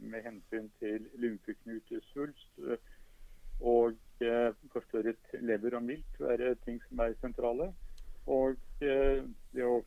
med 0.00 0.22
hensyn 0.24 0.70
til 0.78 1.04
lymfeknutesvulst 1.20 2.62
og 3.60 3.98
eh, 4.22 4.50
forstørret 4.72 5.38
lever 5.40 5.76
og 5.78 5.82
milt 5.82 6.20
være 6.20 6.54
ting 6.64 6.80
som 6.88 7.02
er 7.04 7.16
sentrale. 7.20 7.72
Og 8.30 8.56
eh, 8.84 9.24
det 9.54 9.64
å 9.66 9.82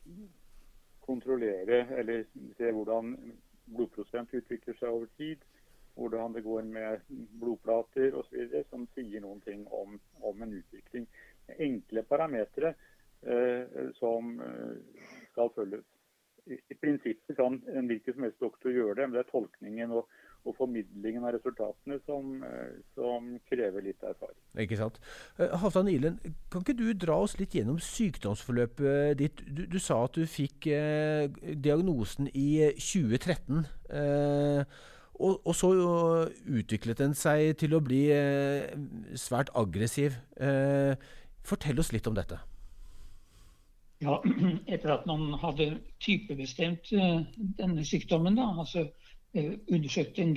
kontrollere 1.08 1.86
eller 1.98 2.26
se 2.58 2.72
hvordan 2.72 3.14
blodprosent 3.74 4.34
utvikler 4.34 4.76
seg 4.78 4.92
over 4.92 5.08
tid, 5.16 5.40
hvordan 5.98 6.34
det 6.36 6.44
går 6.46 6.62
med 6.62 7.00
blodplater 7.40 8.14
osv., 8.14 8.52
som 8.70 8.86
sier 8.94 9.24
noen 9.24 9.40
ting 9.42 9.64
om, 9.74 9.98
om 10.22 10.42
en 10.44 10.54
utvikling. 10.60 11.08
Enkle 11.58 12.04
parametere 12.06 12.74
eh, 13.22 13.88
som 13.98 14.36
eh, 14.44 15.08
skal 15.32 15.50
følges. 15.56 15.84
I, 16.48 16.56
I, 16.56 16.76
prinsippet 16.80 17.36
kan 17.36 17.58
en 17.74 17.90
hvilken 17.90 18.14
som 18.14 18.24
helst 18.24 18.40
doktor 18.40 18.72
gjøre 18.72 18.94
det, 19.00 19.08
men 19.08 19.18
det 19.18 19.24
er 19.24 19.32
tolkningen 19.32 19.96
og, 19.98 20.06
og 20.46 20.56
formidlingen 20.56 21.24
av 21.26 21.34
resultatene 21.36 21.98
som, 22.06 22.42
eh, 22.44 22.80
som, 22.96 23.30
krever 23.48 23.84
litt 23.84 24.02
erfaring. 24.02 24.36
Ikke 24.64 24.78
sant. 24.78 24.98
Eh, 25.38 25.54
Halvdan 25.60 25.88
Ilen, 25.88 26.18
kan 26.50 26.64
ikke 26.64 26.76
du 26.78 26.92
dra 26.94 27.18
oss 27.24 27.38
litt 27.38 27.54
gjennom 27.56 27.78
sykdomsforløpet 27.82 29.18
ditt? 29.18 29.42
Du, 29.46 29.66
du 29.66 29.78
sa 29.82 30.04
at 30.04 30.14
du 30.16 30.26
fikk 30.26 30.70
eh, 30.72 31.28
diagnosen 31.54 32.30
i 32.34 32.70
2013. 32.78 33.66
Eh, 33.90 34.62
og, 35.18 35.40
og, 35.42 35.54
så 35.58 35.72
utviklet 36.46 37.00
den 37.02 37.16
seg 37.18 37.56
til 37.58 37.74
å 37.74 37.82
bli 37.82 38.04
eh, 38.14 38.70
svært 39.18 39.50
aggressiv. 39.58 40.14
Eh, 40.38 40.94
fortell 41.42 41.82
oss 41.82 41.90
litt 41.92 42.06
om 42.06 42.14
dette. 42.14 42.38
Ja, 43.98 44.20
Etter 44.72 44.94
at 44.94 45.06
man 45.10 45.32
hadde 45.42 45.72
typebestemt 45.98 46.92
denne 47.58 47.82
sykdommen, 47.82 48.38
da, 48.38 48.52
altså 48.62 48.86
Eh, 48.86 49.17
undersøkte 49.34 50.22
den 50.22 50.34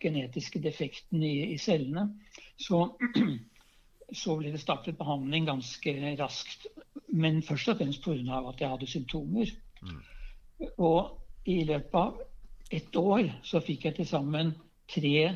genetiske 0.00 0.60
defekten 0.62 1.22
i, 1.22 1.54
i 1.54 1.58
cellene, 1.58 2.08
så, 2.60 2.86
så, 4.22 4.36
ble 4.36 4.52
det 4.52 4.60
startet 4.60 4.98
behandling 4.98 5.48
ganske 5.48 5.94
raskt. 6.20 6.66
Men 7.08 7.42
først 7.42 7.68
og 7.72 7.78
fremst 7.78 8.04
pga. 8.04 8.42
at 8.48 8.60
jeg 8.60 8.68
hadde 8.68 8.90
symptomer. 8.90 9.50
Mm. 9.82 10.00
Og 10.78 11.20
i 11.46 11.64
løpet 11.64 11.94
av 11.94 12.20
ett 12.70 12.96
år 12.96 13.30
så 13.42 13.60
fikk 13.60 13.84
jeg 13.84 13.96
til 13.96 14.06
sammen 14.08 14.54
tre 14.90 15.34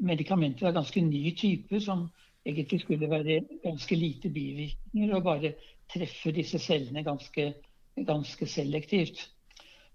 medikamenter 0.00 0.68
av 0.68 0.76
ganske 0.78 1.00
ny 1.02 1.34
type, 1.36 1.80
som 1.80 2.08
egentlig 2.46 2.80
skulle 2.80 3.10
være 3.10 3.40
ganske 3.64 3.96
lite 3.96 4.30
bivirkninger 4.30 5.14
og 5.16 5.24
bare 5.24 5.52
treffe 5.92 6.32
disse 6.32 6.58
cellene 6.58 7.04
ganske, 7.04 7.52
ganske 7.96 8.46
selektivt. 8.46 9.28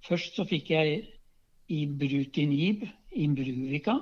Først 0.04 0.36
så 0.36 0.46
fikk 0.46 0.74
jeg 0.74 1.04
Ibrutinib, 1.74 2.86
Imbruvika, 3.12 3.98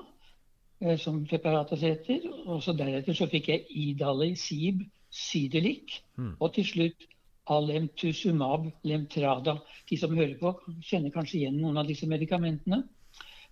eh, 0.81 0.97
som 0.99 1.23
preparatet 1.25 1.83
heter. 1.85 2.27
Og 2.45 2.63
så 2.63 2.75
deretter 2.77 3.17
så 3.17 3.29
fikk 3.31 3.51
jeg 3.53 3.65
Idalisib 3.69 4.83
Sydelik. 5.11 5.97
Mm. 6.17 6.35
Og 6.39 6.53
til 6.55 6.67
slutt 6.67 7.07
Alemtusumab 7.51 8.69
Lemtrada. 8.87 9.57
De 9.89 9.97
som 9.97 10.15
hører 10.15 10.37
på, 10.39 10.53
kjenner 10.85 11.13
kanskje 11.13 11.41
igjen 11.41 11.59
noen 11.59 11.81
av 11.81 11.89
disse 11.89 12.07
medikamentene. 12.07 12.83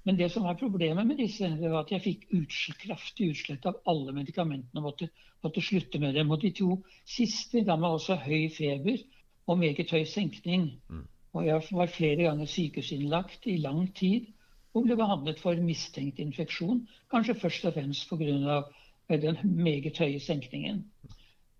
Men 0.08 0.18
det 0.18 0.30
som 0.32 0.46
var 0.48 0.56
problemet 0.60 1.08
med 1.08 1.20
disse, 1.20 1.50
det 1.60 1.72
var 1.72 1.84
at 1.84 1.92
jeg 1.92 2.06
fikk 2.06 2.28
utslett, 2.38 2.80
kraftig 2.86 3.34
utslett 3.34 3.66
av 3.68 3.82
alle 3.90 4.14
medikamentene 4.16 4.80
og 4.80 4.88
måtte, 4.88 5.10
måtte, 5.44 5.64
slutte 5.64 6.00
med 6.00 6.16
dem. 6.16 6.32
Og 6.32 6.40
de 6.42 6.54
to 6.56 6.78
siste 7.04 7.66
ga 7.68 7.76
meg 7.78 7.98
også 7.98 8.18
høy 8.24 8.48
feber 8.56 9.02
og 9.50 9.60
meget 9.60 9.92
høy 9.92 10.06
senkning. 10.08 10.70
Mm. 10.88 11.08
Og 11.34 11.46
jeg 11.46 11.62
var 11.72 11.92
flere 11.94 12.24
ganger 12.24 12.46
sykehusinnlagt 12.50 13.46
i 13.46 13.58
lang 13.62 13.96
tid 13.96 14.28
og 14.74 14.86
ble 14.86 14.98
behandlet 14.98 15.40
for 15.42 15.58
mistenkt 15.62 16.20
infeksjon. 16.22 16.84
Kanskje 17.12 17.38
først 17.42 17.66
og 17.66 17.74
fremst 17.74 18.10
pga. 18.10 18.62
Eh, 19.10 19.22
den 19.22 19.38
meget 19.44 19.98
høye 19.98 20.20
senkningen. 20.20 20.86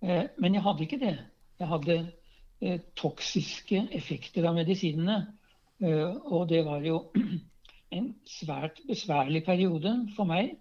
Eh, 0.02 0.24
men 0.38 0.54
jeg 0.54 0.64
hadde 0.64 0.86
ikke 0.86 1.00
det. 1.00 1.18
Jeg 1.60 1.68
hadde 1.68 1.98
eh, 2.62 2.80
toksiske 2.96 3.88
effekter 3.92 4.48
av 4.48 4.56
medisinene. 4.56 5.26
Og 5.80 6.50
det 6.50 6.66
var 6.66 6.84
jo 6.84 7.06
en 7.98 8.10
svært 8.28 8.82
besværlig 8.88 9.46
periode 9.46 9.94
for 10.16 10.28
meg. 10.28 10.58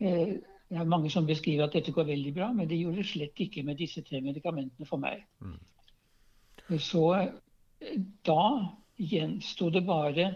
Det 0.00 0.78
er 0.80 0.88
mange 0.88 1.10
som 1.12 1.26
beskriver 1.28 1.66
at 1.66 1.74
dette 1.76 1.92
går 1.92 2.06
veldig 2.08 2.32
bra, 2.34 2.48
men 2.56 2.70
det 2.70 2.78
gjorde 2.80 3.02
det 3.02 3.10
slett 3.10 3.42
ikke 3.44 3.66
med 3.68 3.76
disse 3.76 4.00
tre 4.02 4.22
medikamentene 4.24 4.88
for 4.88 4.96
meg. 5.02 5.26
Mm. 5.44 6.78
Så 6.80 7.04
da 8.26 8.44
gjensto 8.96 9.70
det 9.70 9.82
bare 9.86 10.34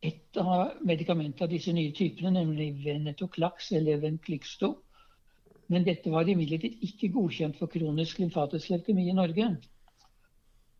ett 0.00 0.36
av 0.36 0.72
medikamentene 0.84 1.46
av 1.46 1.50
disse 1.50 1.72
nye 1.72 1.92
typene, 1.92 2.30
nemlig 2.30 2.84
Venetoclax 2.84 3.72
eller 3.72 4.02
Venclixto. 4.02 4.74
Men 5.66 5.86
dette 5.86 6.10
var 6.12 6.28
imidlertid 6.28 6.82
ikke 6.86 7.10
godkjent 7.14 7.56
for 7.58 7.72
kronisk 7.72 8.20
lymfatisk 8.22 8.70
leukemi 8.70 9.08
i 9.10 9.16
Norge. 9.16 9.48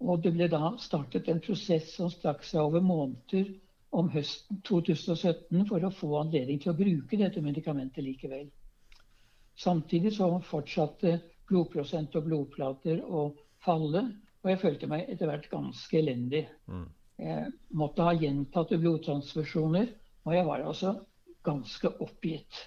Og 0.04 0.20
det 0.22 0.34
ble 0.36 0.48
da 0.52 0.74
startet 0.78 1.30
en 1.32 1.40
prosess 1.42 1.94
som 1.96 2.10
strakk 2.12 2.44
seg 2.44 2.60
over 2.62 2.84
måneder 2.84 3.48
om 3.96 4.10
høsten 4.12 4.60
2017 4.68 5.64
for 5.70 5.84
å 5.86 5.94
få 5.94 6.12
anledning 6.20 6.60
til 6.60 6.74
å 6.74 6.78
bruke 6.78 7.18
dette 7.18 7.42
medikamentet 7.42 8.04
likevel. 8.04 8.46
Samtidig 9.56 10.12
så 10.12 10.28
fortsatte 10.44 11.16
blodprosent 11.48 12.14
og 12.18 12.26
blodplater 12.28 13.00
å 13.00 13.30
falle. 13.64 14.04
Og 14.46 14.52
jeg 14.52 14.60
følte 14.62 14.86
meg 14.86 15.08
etter 15.10 15.26
hvert 15.26 15.48
ganske 15.50 15.96
elendig. 15.98 16.44
Mm. 16.70 16.84
Jeg 17.18 17.46
måtte 17.74 18.04
ha 18.06 18.12
gjentatte 18.14 18.76
blodtransfusjoner, 18.78 19.88
og 20.22 20.36
jeg 20.36 20.46
var 20.46 20.62
altså 20.62 20.92
ganske 21.42 21.90
oppgitt. 22.04 22.60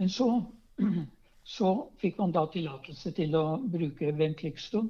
Men 0.00 0.08
så, 0.08 0.28
så 1.56 1.72
fikk 2.00 2.16
man 2.22 2.32
da 2.32 2.46
tillatelse 2.48 3.12
til 3.18 3.36
å 3.36 3.42
bruke 3.60 4.14
Venclixton. 4.16 4.88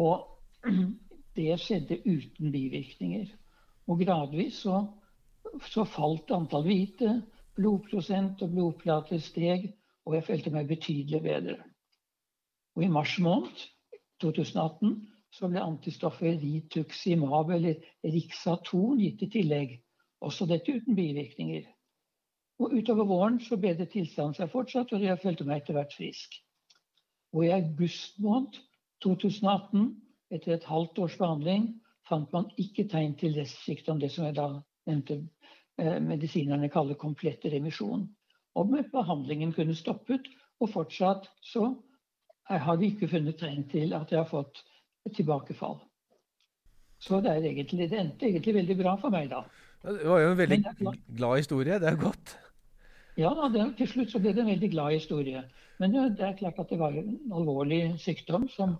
Og 0.00 0.64
det 1.36 1.58
skjedde 1.60 2.00
uten 2.06 2.56
bivirkninger. 2.56 3.28
Og 3.92 4.00
gradvis 4.00 4.62
så, 4.64 4.80
så 5.68 5.84
falt 5.84 6.32
antall 6.32 6.64
hvite, 6.70 7.18
blodprosent 7.60 8.40
og 8.48 8.56
blodplater 8.56 9.20
steg, 9.20 9.68
og 10.08 10.16
jeg 10.16 10.28
følte 10.30 10.56
meg 10.56 10.72
betydelig 10.72 11.20
bedre. 11.28 11.60
Og 12.80 12.88
i 12.88 12.92
mars 12.96 13.18
måned 13.20 13.68
2018 14.22 14.94
så 15.32 15.48
ble 15.48 15.62
antistoffet 15.64 16.40
rituximab 16.42 17.52
eller 17.56 17.78
Rixaton 18.04 19.00
gitt 19.00 19.22
i 19.24 19.30
tillegg. 19.32 19.78
Også 20.22 20.46
dette 20.46 20.74
uten 20.76 20.96
bivirkninger. 20.96 21.64
Og 22.62 22.74
Utover 22.78 23.08
våren 23.08 23.40
så 23.42 23.56
bedret 23.58 23.90
tilstanden 23.94 24.36
seg 24.36 24.50
fortsatt, 24.52 24.92
og 24.92 25.02
jeg 25.02 25.20
følte 25.22 25.46
meg 25.48 25.62
etter 25.62 25.78
hvert 25.78 25.94
frisk. 25.96 26.36
Og 27.32 27.46
I 27.46 27.54
august 27.56 28.20
måned 28.22 28.60
2018, 29.02 29.88
etter 30.32 30.54
et 30.54 30.68
halvt 30.68 31.00
års 31.02 31.16
behandling, 31.18 31.72
fant 32.08 32.28
man 32.34 32.50
ikke 32.60 32.86
tegn 32.92 33.16
til 33.18 33.34
restsykdom, 33.38 33.98
det 34.02 34.12
som 34.12 34.28
jeg 34.28 34.36
da 34.36 34.46
nevnte 34.86 35.18
eh, 35.80 35.98
medisinerne 36.02 36.70
kaller 36.70 36.98
komplett 37.00 37.44
remisjon. 37.50 38.04
Og 38.54 38.68
med 38.68 38.90
behandlingen 38.92 39.54
kunne 39.56 39.74
stoppet, 39.74 40.28
og 40.60 40.70
fortsatt 40.70 41.26
så 41.42 41.72
jeg 42.50 42.64
har 42.66 42.84
ikke 42.88 43.08
funnet 43.08 43.38
tegn 43.40 43.64
til 43.70 43.94
at 43.96 44.12
jeg 44.12 44.20
har 44.20 44.28
fått 44.28 44.62
et 45.06 45.16
tilbakefall. 45.16 45.80
Så 47.02 47.18
det, 47.22 47.32
er 47.32 47.48
egentlig, 47.50 47.90
det 47.90 47.98
endte 47.98 48.28
egentlig 48.28 48.54
veldig 48.54 48.78
bra 48.78 48.94
for 49.00 49.14
meg 49.14 49.30
da. 49.32 49.42
Det 49.82 50.06
var 50.06 50.20
jo 50.22 50.30
en 50.30 50.38
veldig 50.38 50.60
glad 51.18 51.36
historie. 51.40 51.78
Det 51.82 51.88
er 51.90 51.98
godt. 51.98 52.36
Ja, 53.18 53.32
det, 53.52 53.64
til 53.80 53.90
slutt 53.90 54.12
så 54.12 54.20
ble 54.22 54.32
det 54.36 54.44
en 54.44 54.52
veldig 54.52 54.70
glad 54.70 54.94
historie. 54.94 55.42
Men 55.82 55.96
det 55.96 56.22
er 56.22 56.38
klart 56.38 56.60
at 56.62 56.70
det 56.70 56.78
var 56.78 56.94
en 56.94 57.16
alvorlig 57.34 57.82
sykdom 58.00 58.46
som 58.52 58.76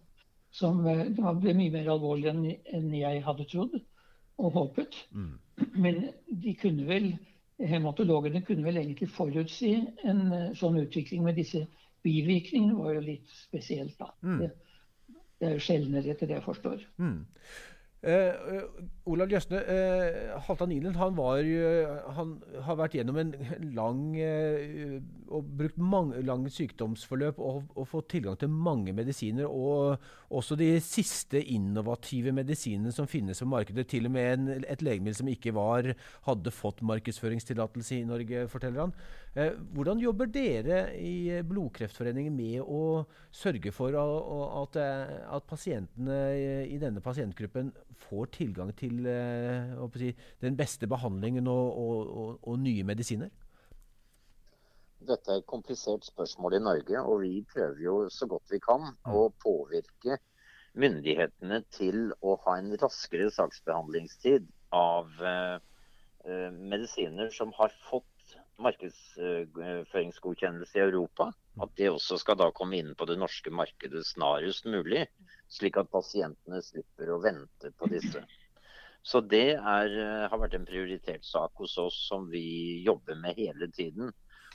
som 0.53 0.83
ble 0.85 1.55
mye 1.57 1.73
mer 1.73 1.91
alvorlig 1.95 2.31
enn 2.33 2.89
jeg 2.95 3.23
hadde 3.25 3.49
trodd 3.51 3.77
og 4.43 4.57
håpet. 4.57 4.99
Mm. 5.17 5.37
Men 5.81 6.01
de 6.45 6.55
kunne 6.61 6.87
vel, 6.89 7.13
hematologene 7.63 8.43
kunne 8.45 8.67
vel 8.67 8.81
egentlig 8.83 9.09
forutsi 9.15 9.75
en 10.09 10.53
sånn 10.59 10.81
utvikling 10.83 11.25
med 11.25 11.41
disse 11.41 11.65
bivirkningene. 12.05 12.79
var 12.79 12.97
jo 12.97 13.05
litt 13.05 13.29
spesielt, 13.35 13.99
da. 13.99 14.13
Mm. 14.23 14.41
Det, 14.43 14.53
det, 15.39 15.49
er 15.49 15.59
jo 15.59 15.67
sjeldnere, 15.67 16.15
etter 16.15 16.31
det 16.31 16.41
jeg 16.41 16.47
forstår. 16.47 16.89
Mm. 17.03 17.21
Eh, 18.03 18.63
Olav 19.07 19.31
Jøsne, 19.31 19.61
eh, 19.71 20.33
Halvdan 20.43 20.73
Nyland 20.73 20.97
han, 20.99 21.13
var, 21.15 21.39
han 22.17 22.33
har 22.67 22.79
vært 22.81 22.97
gjennom 22.99 23.21
en 23.21 23.31
lang 23.77 24.01
og 25.31 25.53
brukt 25.61 25.79
mange, 25.79 26.19
lang 26.27 26.49
sykdomsforløp 26.51 27.39
og, 27.39 27.69
og, 27.77 27.87
fått 27.87 28.09
tilgang 28.17 28.41
til 28.41 28.51
mange 28.51 28.95
medisiner. 28.97 29.47
Og 29.47 30.03
også 30.35 30.59
de 30.59 30.73
siste 30.83 31.39
innovative 31.55 32.35
medisinene 32.35 32.91
som 32.95 33.07
finnes 33.07 33.39
på 33.39 33.51
markedet. 33.53 33.87
Til 33.95 34.11
og 34.11 34.17
med 34.17 34.33
en, 34.33 34.67
et 34.67 34.83
legemiddel 34.83 35.21
som 35.21 35.31
ikke 35.31 35.55
var, 35.55 35.93
hadde 36.27 36.55
fått 36.55 36.83
markedsføringstillatelse 36.83 38.01
i 38.01 38.09
Norge, 38.09 38.49
forteller 38.51 38.89
han. 38.89 38.97
Hvordan 39.33 40.01
jobber 40.03 40.29
dere 40.29 40.79
i 41.01 41.41
Blodkreftforeningen 41.49 42.35
med 42.37 42.59
å 42.61 43.07
sørge 43.33 43.73
for 43.73 43.97
at, 43.97 44.77
at 44.77 45.47
pasientene 45.49 46.19
i 46.69 46.77
denne 46.81 47.01
pasientgruppen 47.01 47.71
får 48.09 48.29
tilgang 48.37 48.75
til 48.77 49.07
eh, 49.09 49.73
si, 49.97 50.11
den 50.45 50.59
beste 50.59 50.89
behandlingen 50.91 51.49
og, 51.49 51.79
og, 51.81 52.13
og, 52.13 52.35
og, 52.43 52.59
nye 52.61 52.85
medisiner? 52.85 53.33
Dette 55.03 55.33
er 55.33 55.41
et 55.41 55.49
komplisert 55.49 56.05
spørsmål 56.07 56.59
i 56.59 56.63
Norge, 56.63 57.01
og 57.01 57.25
vi 57.25 57.41
prøver 57.55 57.81
jo 57.83 57.97
så 58.13 58.29
godt 58.31 58.53
vi 58.53 58.61
kan 58.63 58.93
å 59.09 59.27
påvirke 59.43 60.21
myndighetene 60.79 61.63
til 61.75 62.13
å 62.21 62.37
ha 62.45 62.59
en 62.61 62.71
raskere 62.81 63.33
saksbehandlingstid 63.33 64.47
av 64.77 65.09
eh, 65.25 65.59
eh 66.29 66.51
medisiner 66.53 67.33
som 67.35 67.51
har 67.57 67.73
fått 67.89 68.12
markedsføringsgodkjennelse 68.61 70.79
i 70.79 70.85
Europa. 70.85 71.33
At 71.63 71.71
det 71.77 71.91
også 71.93 72.17
skal 72.21 72.37
da 72.41 72.51
komme 72.57 72.77
inn 72.81 72.95
på 72.99 73.05
det 73.09 73.19
norske 73.21 73.51
markedet 73.53 74.07
snarest 74.09 74.65
mulig. 74.69 75.07
Slik 75.53 75.77
at 75.81 75.93
pasientene 75.93 76.63
slipper 76.65 77.07
å 77.13 77.23
vente 77.23 77.71
på 77.77 77.85
disse. 77.93 78.21
Så 79.03 79.21
det 79.21 79.59
er, 79.59 79.99
eh, 79.99 80.29
har 80.31 80.39
vært 80.39 80.55
en 80.55 80.67
prioritert 80.67 81.25
sak 81.25 81.51
hos 81.59 81.79
oss 81.79 82.09
som 82.09 82.31
vi 82.31 82.83
jobber 82.87 83.15
med 83.15 83.37
hele 83.37 83.69
tiden. 83.69 84.13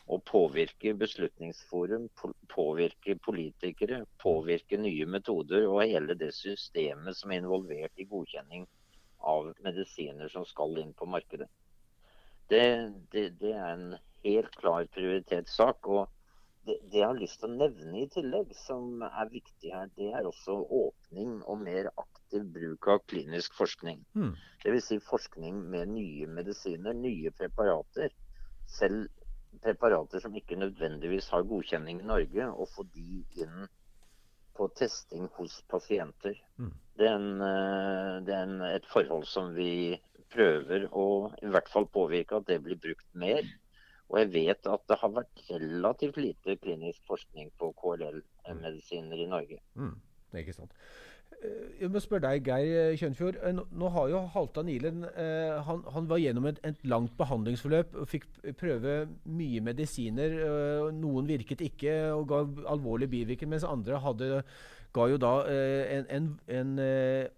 Å 0.08 0.24
påvirke 0.24 0.94
Beslutningsforum, 0.96 2.10
påvirke 2.48 3.20
politikere, 3.20 4.06
påvirke 4.24 4.78
nye 4.80 5.06
metoder 5.06 5.68
og 5.68 5.84
hele 5.84 6.16
det 6.16 6.34
systemet 6.34 7.18
som 7.18 7.32
er 7.32 7.42
involvert 7.42 8.00
i 8.00 8.08
godkjenning 8.08 8.66
av 9.20 9.54
medisiner 9.66 10.32
som 10.32 10.46
skal 10.46 10.78
inn 10.80 10.94
på 10.94 11.06
markedet. 11.06 11.50
Det, 12.50 12.94
det, 13.12 13.30
det, 13.42 13.54
er 13.54 13.74
en 13.74 13.96
helt 14.24 14.54
klar 14.56 14.88
prioritetssak. 14.94 15.88
og 15.88 16.08
det, 16.68 16.78
det, 16.92 17.00
jeg 17.00 17.08
har 17.08 17.20
lyst 17.20 17.40
til 17.42 17.50
å 17.50 17.58
nevne 17.58 18.02
i 18.02 18.08
tillegg, 18.12 18.54
som 18.60 19.04
er 19.08 19.32
viktig 19.32 19.74
her, 19.74 19.92
det 20.00 20.12
er 20.16 20.28
også 20.28 20.56
åpning 20.80 21.38
og 21.44 21.62
mer 21.64 21.92
aktiv 21.96 22.48
bruk 22.56 22.88
av 22.92 23.04
klinisk 23.08 23.56
forskning. 23.60 24.04
Mm. 24.20 24.34
Dvs. 24.66 24.90
Si 24.90 25.00
forskning 25.04 25.62
med 25.72 25.94
nye 25.96 26.28
medisiner, 26.28 26.96
nye 26.96 27.32
preparater. 27.36 28.16
Selv 28.68 29.08
preparater 29.64 30.22
som 30.24 30.36
ikke 30.36 30.60
nødvendigvis 30.60 31.30
har 31.34 31.48
godkjenning 31.48 32.02
i 32.02 32.10
Norge, 32.12 32.50
og 32.52 32.70
få 32.76 32.88
de 32.96 33.24
inn 33.42 33.68
på 34.58 34.68
testing 34.76 35.28
hos 35.38 35.62
pasienter. 35.70 36.36
Mm. 36.58 36.74
Det 36.98 37.08
er, 37.08 37.16
en, 37.16 37.42
eh, 37.42 38.14
det 38.26 38.34
er 38.34 38.44
en, 38.48 38.62
et 38.66 38.88
forhold 38.92 39.28
som 39.30 39.54
vi 39.56 39.98
prøver 40.34 40.88
å 40.92 41.08
i 41.42 41.50
hvert 41.54 41.70
fall 41.72 41.88
påvirke 41.92 42.40
at 42.40 42.48
det 42.50 42.60
blir 42.66 42.80
brukt 42.82 43.08
mer. 43.14 43.48
Og 44.08 44.22
jeg 44.22 44.32
vet 44.34 44.70
at 44.72 44.86
det 44.88 45.00
har 45.02 45.12
vært 45.12 45.44
relativt 45.50 46.18
lite 46.22 46.56
klinisk 46.64 47.04
forskning 47.10 47.52
på 47.60 47.74
KLL-medisiner 47.82 49.20
i 49.20 49.28
Norge. 49.28 49.60
Mm, 49.76 49.98
det 50.32 50.40
er 50.40 50.46
ikke 50.46 50.60
sant. 50.62 50.76
Eh, 51.44 51.82
jeg 51.82 51.92
må 51.94 52.02
spørre 52.02 52.32
deg, 52.32 52.48
Geir 52.48 52.96
Kjønfjord. 52.98 53.38
Eh, 53.46 53.54
nå 53.54 53.90
har 53.94 54.08
jo 54.10 54.22
Halvdan 54.34 54.72
Ilen 54.74 55.04
eh, 55.06 55.58
han, 55.68 55.84
han, 55.94 56.08
var 56.10 56.22
gjennom 56.22 56.48
et, 56.50 56.62
et, 56.66 56.80
langt 56.90 57.14
behandlingsforløp 57.20 57.94
og 58.02 58.10
fikk 58.10 58.26
prøve 58.58 58.98
mye 59.30 59.62
medisiner. 59.62 60.38
Noen 60.98 61.30
virket 61.30 61.62
ikke 61.66 61.98
og 62.16 62.28
ga 62.32 62.42
alvorlige 62.74 63.14
bivirkninger, 63.14 63.54
mens 63.54 63.68
andre 63.68 64.02
hadde, 64.02 64.32
ga 64.96 65.10
jo 65.12 65.20
da 65.22 65.34
en, 65.52 66.08
en, 66.16 66.32
en 66.48 66.72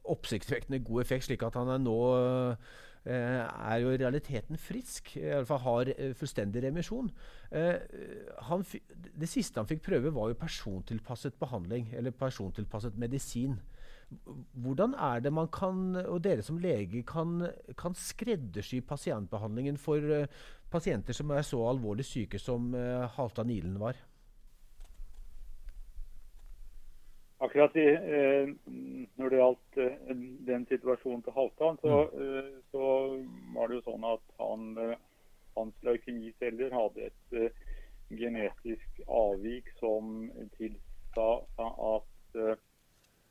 oppsiktsvekkende 0.07 0.83
god 0.85 1.03
effekt, 1.03 1.27
slik 1.27 1.43
at 1.43 1.57
han 1.59 1.73
er 1.73 1.81
nå 1.83 1.97
er 3.05 3.79
jo 3.81 3.93
i 3.93 3.99
realiteten 4.01 4.59
frisk. 4.59 5.15
I 5.17 5.31
alle 5.37 5.47
fall 5.47 5.61
har 5.63 5.91
eh, 5.95 6.13
fullstendig 6.17 6.63
remisjon. 6.65 7.11
Eh, 7.51 7.79
det 9.15 9.29
siste 9.29 9.61
han 9.61 9.69
fikk 9.69 9.85
prøve, 9.87 10.13
var 10.15 10.31
jo 10.31 10.39
persontilpasset 10.39 11.39
behandling, 11.39 11.89
eller 11.95 12.15
persontilpasset 12.15 12.97
medisin. 12.99 13.59
Hvordan 14.57 14.95
er 14.97 15.21
det 15.21 15.31
man 15.33 15.47
kan, 15.53 15.95
og 16.01 16.23
dere 16.25 16.41
som 16.41 16.57
lege, 16.57 17.03
kan, 17.05 17.43
kan 17.77 17.93
skreddersy 17.93 18.81
pasientbehandlingen 18.81 19.77
for 19.77 20.25
pasienter 20.73 21.13
som 21.13 21.29
er 21.33 21.45
så 21.45 21.61
alvorlig 21.69 22.07
syke 22.09 22.41
som 22.41 22.73
Halvdan 23.15 23.53
Ilen 23.53 23.77
var? 23.81 23.99
Akkurat 27.41 27.75
i, 27.75 27.85
eh, 27.87 28.49
når 29.15 29.31
det 29.31 29.37
gjaldt 29.39 29.77
eh, 29.79 30.15
den 30.47 30.65
situasjonen 30.67 31.21
til 31.23 31.35
Halvdan, 31.37 31.77
så, 31.79 31.99
mm. 32.11 32.23
eh, 32.23 32.49
så, 32.73 32.87
var 33.55 33.69
det 33.69 33.77
jo 33.77 33.83
sånn 33.85 34.07
at 34.09 34.33
han, 34.41 34.65
eh, 34.83 34.97
hans 35.55 35.85
leukemiceller 35.87 36.75
hadde 36.75 37.05
et 37.07 37.37
eh, 37.39 37.61
genetisk 38.19 38.99
avvik 39.07 39.71
som 39.79 40.27
tilsa 40.57 41.29
at 41.55 42.35
eh, 42.35 42.59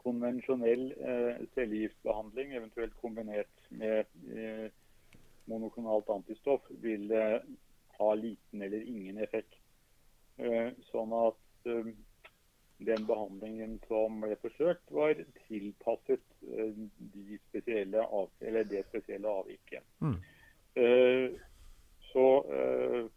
konvensjonell 0.01 0.87
cellegiftbehandling, 1.53 2.55
eventuelt 2.57 2.95
kombinert 3.03 3.65
med 3.77 4.07
monokonalt 5.51 6.09
antistoff, 6.15 6.63
ville 6.81 7.25
ha 7.99 8.09
liten 8.15 8.63
eller 8.63 8.87
ingen 8.89 9.19
effekt. 9.21 9.59
sånn 10.93 11.13
at 11.19 11.69
den 12.79 13.07
behandlingen 13.07 13.79
som 13.89 14.21
ble 14.23 14.37
forsøkt, 14.43 14.91
var 14.95 15.19
tilpasset 15.49 16.25
uh, 16.47 16.75
de 17.15 17.39
spesielle 17.49 18.03
av, 18.05 18.31
det 18.39 18.85
spesielle 18.89 19.31
avviket. 19.41 19.87
Mm. 20.05 20.19
Uh, 20.79 21.39
så 22.13 22.27
uh, 22.47 23.09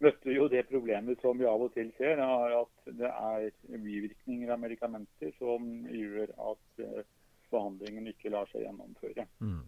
møtte 0.00 0.32
jo 0.32 0.46
det 0.48 0.64
problemet 0.70 1.20
som 1.20 1.36
vi 1.38 1.46
av 1.48 1.66
og 1.66 1.74
til 1.74 1.90
ser, 1.98 2.22
er 2.22 2.54
at 2.62 2.94
det 2.96 3.10
er 3.10 3.50
bivirkninger 3.68 4.52
av 4.54 4.62
medikamenter 4.62 5.34
som 5.36 5.66
gjør 5.90 6.32
at 6.52 6.84
behandlingen 7.50 8.06
ikke 8.08 8.32
lar 8.32 8.48
seg 8.52 8.64
gjennomføre. 8.64 9.26
Mm. 9.42 9.64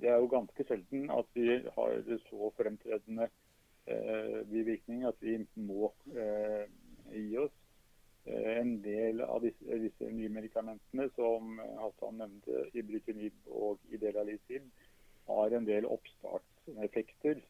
det 0.00 0.08
er 0.08 0.16
jo 0.16 0.32
ganske 0.32 0.64
sjelden 0.66 1.10
at 1.12 1.28
vi 1.36 1.60
har 1.76 1.94
så 2.24 2.50
fremtredende 2.56 3.28
Eh, 3.86 4.46
bivirkning 4.46 5.04
at 5.08 5.16
vi 5.20 5.38
må 5.54 5.90
eh, 6.14 6.66
gi 7.10 7.38
oss. 7.40 7.54
Eh, 8.28 8.58
en 8.60 8.76
del 8.84 9.22
av 9.24 9.40
disse, 9.44 9.78
disse 9.82 10.10
nye 10.12 10.30
medikamentene 10.32 11.08
som 11.16 11.56
Hassan 11.80 12.20
nevnte, 12.20 12.66
ibrutinib 12.76 13.48
og 13.48 13.80
idealisib, 13.94 14.68
har 15.30 15.56
en 15.56 15.66
del 15.66 15.86
oppstartseffekter. 15.88 17.40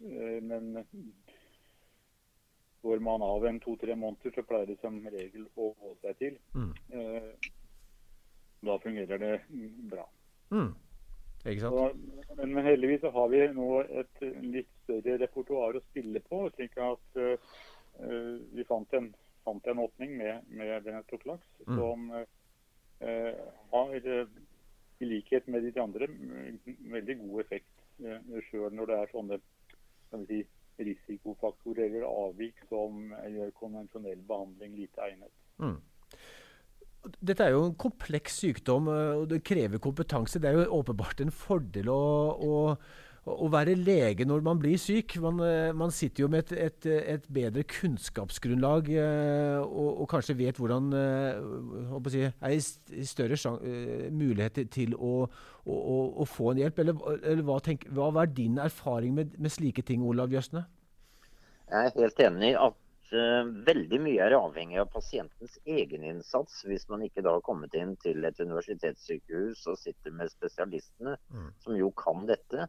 Men 0.45 0.85
går 2.83 3.03
man 3.05 3.25
av 3.25 3.47
en 3.47 3.61
to-tre 3.61 3.97
måneder, 3.97 4.35
så 4.35 4.45
pleier 4.47 4.69
det 4.69 4.79
som 4.83 5.01
regel 5.13 5.49
å 5.57 5.73
gå 5.81 5.95
seg 6.05 6.21
til. 6.21 6.37
Mm. 6.55 6.73
Da 8.69 8.77
fungerer 8.85 9.21
det 9.21 9.33
bra. 9.89 10.05
Mm. 10.53 10.75
Så, 11.43 11.93
men, 12.37 12.53
men, 12.53 12.65
heldigvis 12.65 13.01
så 13.01 13.11
har 13.15 13.31
vi 13.33 13.41
nå 13.57 13.69
et 13.83 14.23
litt 14.45 14.71
større 14.85 15.17
repertoar 15.23 15.79
å 15.79 15.83
spille 15.89 16.21
på. 16.27 16.43
slik 16.57 16.77
at 16.85 17.17
uh, 17.17 18.37
vi 18.53 18.67
fant 18.69 18.93
en, 18.99 19.09
fant 19.47 19.71
en, 19.73 19.83
åpning 19.87 20.17
med, 20.21 20.47
med 20.53 20.85
Venetoklaks 20.85 21.65
mm. 21.67 21.79
som 21.79 22.07
uh, 22.13 23.43
har, 23.73 23.97
i 25.01 25.09
likhet 25.09 25.49
med 25.49 25.65
de 25.65 25.81
andre, 25.81 26.11
veldig 26.93 27.19
god 27.25 27.45
effekt. 27.47 27.73
Uh, 28.05 28.41
Sjøl 28.51 28.77
når 28.77 28.93
det 28.93 28.99
er 28.99 29.15
sånne 29.15 29.41
si, 30.29 30.43
risikofaktorer 30.81 31.89
eller 31.89 32.09
avvik 32.09 32.61
som 32.69 33.15
gjør 33.33 33.57
konvensjonell 33.57 34.21
behandling 34.29 34.77
lite 34.77 35.09
egnet. 35.09 35.33
Mm. 35.61 35.81
Dette 37.01 37.47
er 37.47 37.55
jo 37.55 37.67
en 37.69 37.77
kompleks 37.81 38.43
sykdom, 38.43 38.91
og 38.91 39.29
det 39.31 39.45
krever 39.47 39.81
kompetanse. 39.81 40.41
Det 40.41 40.51
er 40.51 40.59
jo 40.59 40.81
åpenbart 40.81 41.23
en 41.25 41.33
fordel 41.33 41.89
å, 41.89 42.01
å, 42.37 42.59
å 43.29 43.49
være 43.53 43.77
lege 43.77 44.25
når 44.29 44.43
man 44.45 44.61
blir 44.61 44.79
syk. 44.81 45.17
Man, 45.23 45.41
eh, 45.45 45.71
man 45.77 45.93
sitter 45.95 46.25
jo 46.25 46.31
med 46.33 46.51
et, 46.51 46.53
et, 46.69 46.89
et 47.15 47.29
bedre 47.33 47.65
kunnskapsgrunnlag 47.69 48.91
eh, 48.95 49.61
og, 49.61 50.03
og, 50.03 50.07
kanskje 50.13 50.39
vet 50.41 50.61
hvordan 50.61 50.91
eh, 50.97 52.11
si, 52.13 52.25
er 52.29 52.57
i 52.57 53.07
større 53.09 53.39
mulighet 54.13 54.63
til 54.73 54.97
å, 54.97 55.15
å, 55.65 56.29
få 56.29 56.53
en 56.53 56.63
hjelp. 56.65 56.85
Eller, 56.85 57.01
eller 57.21 57.47
hva, 57.47 57.61
tenk, 57.65 57.89
hva, 57.95 58.13
er 58.23 58.37
din 58.37 58.61
erfaring 58.61 59.17
med, 59.17 59.37
med 59.39 59.53
slike 59.53 59.85
ting, 59.87 60.05
Olav 60.07 60.33
Jøsne? 60.33 60.67
Jeg 61.71 61.87
er 61.87 62.01
helt 62.01 62.25
enig 62.25 62.55
i 62.55 62.59
at 62.59 62.79
veldig 63.13 63.99
mye 64.05 64.27
er 64.27 64.37
avhengig 64.37 64.79
av 64.83 64.91
pasientens 64.93 65.57
egeninnsats. 65.65 66.61
Hvis 66.69 66.87
man 66.93 67.03
ikke 67.07 67.25
da 67.27 67.37
har 67.37 67.47
kommet 67.47 67.75
inn 67.79 67.97
til 68.03 68.25
et 68.25 68.39
universitetssykehus 68.41 69.67
og 69.71 69.81
sitter 69.81 70.15
med 70.15 70.33
spesialistene, 70.33 71.17
mm. 71.33 71.49
som 71.65 71.79
jo 71.79 71.91
kan 71.99 72.27
dette 72.31 72.69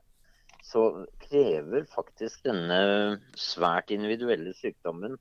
så 0.61 0.83
krever 1.23 1.87
faktisk 1.89 2.43
denne 2.45 2.81
svært 3.39 3.91
individuelle 3.93 4.53
sykdommen 4.53 5.17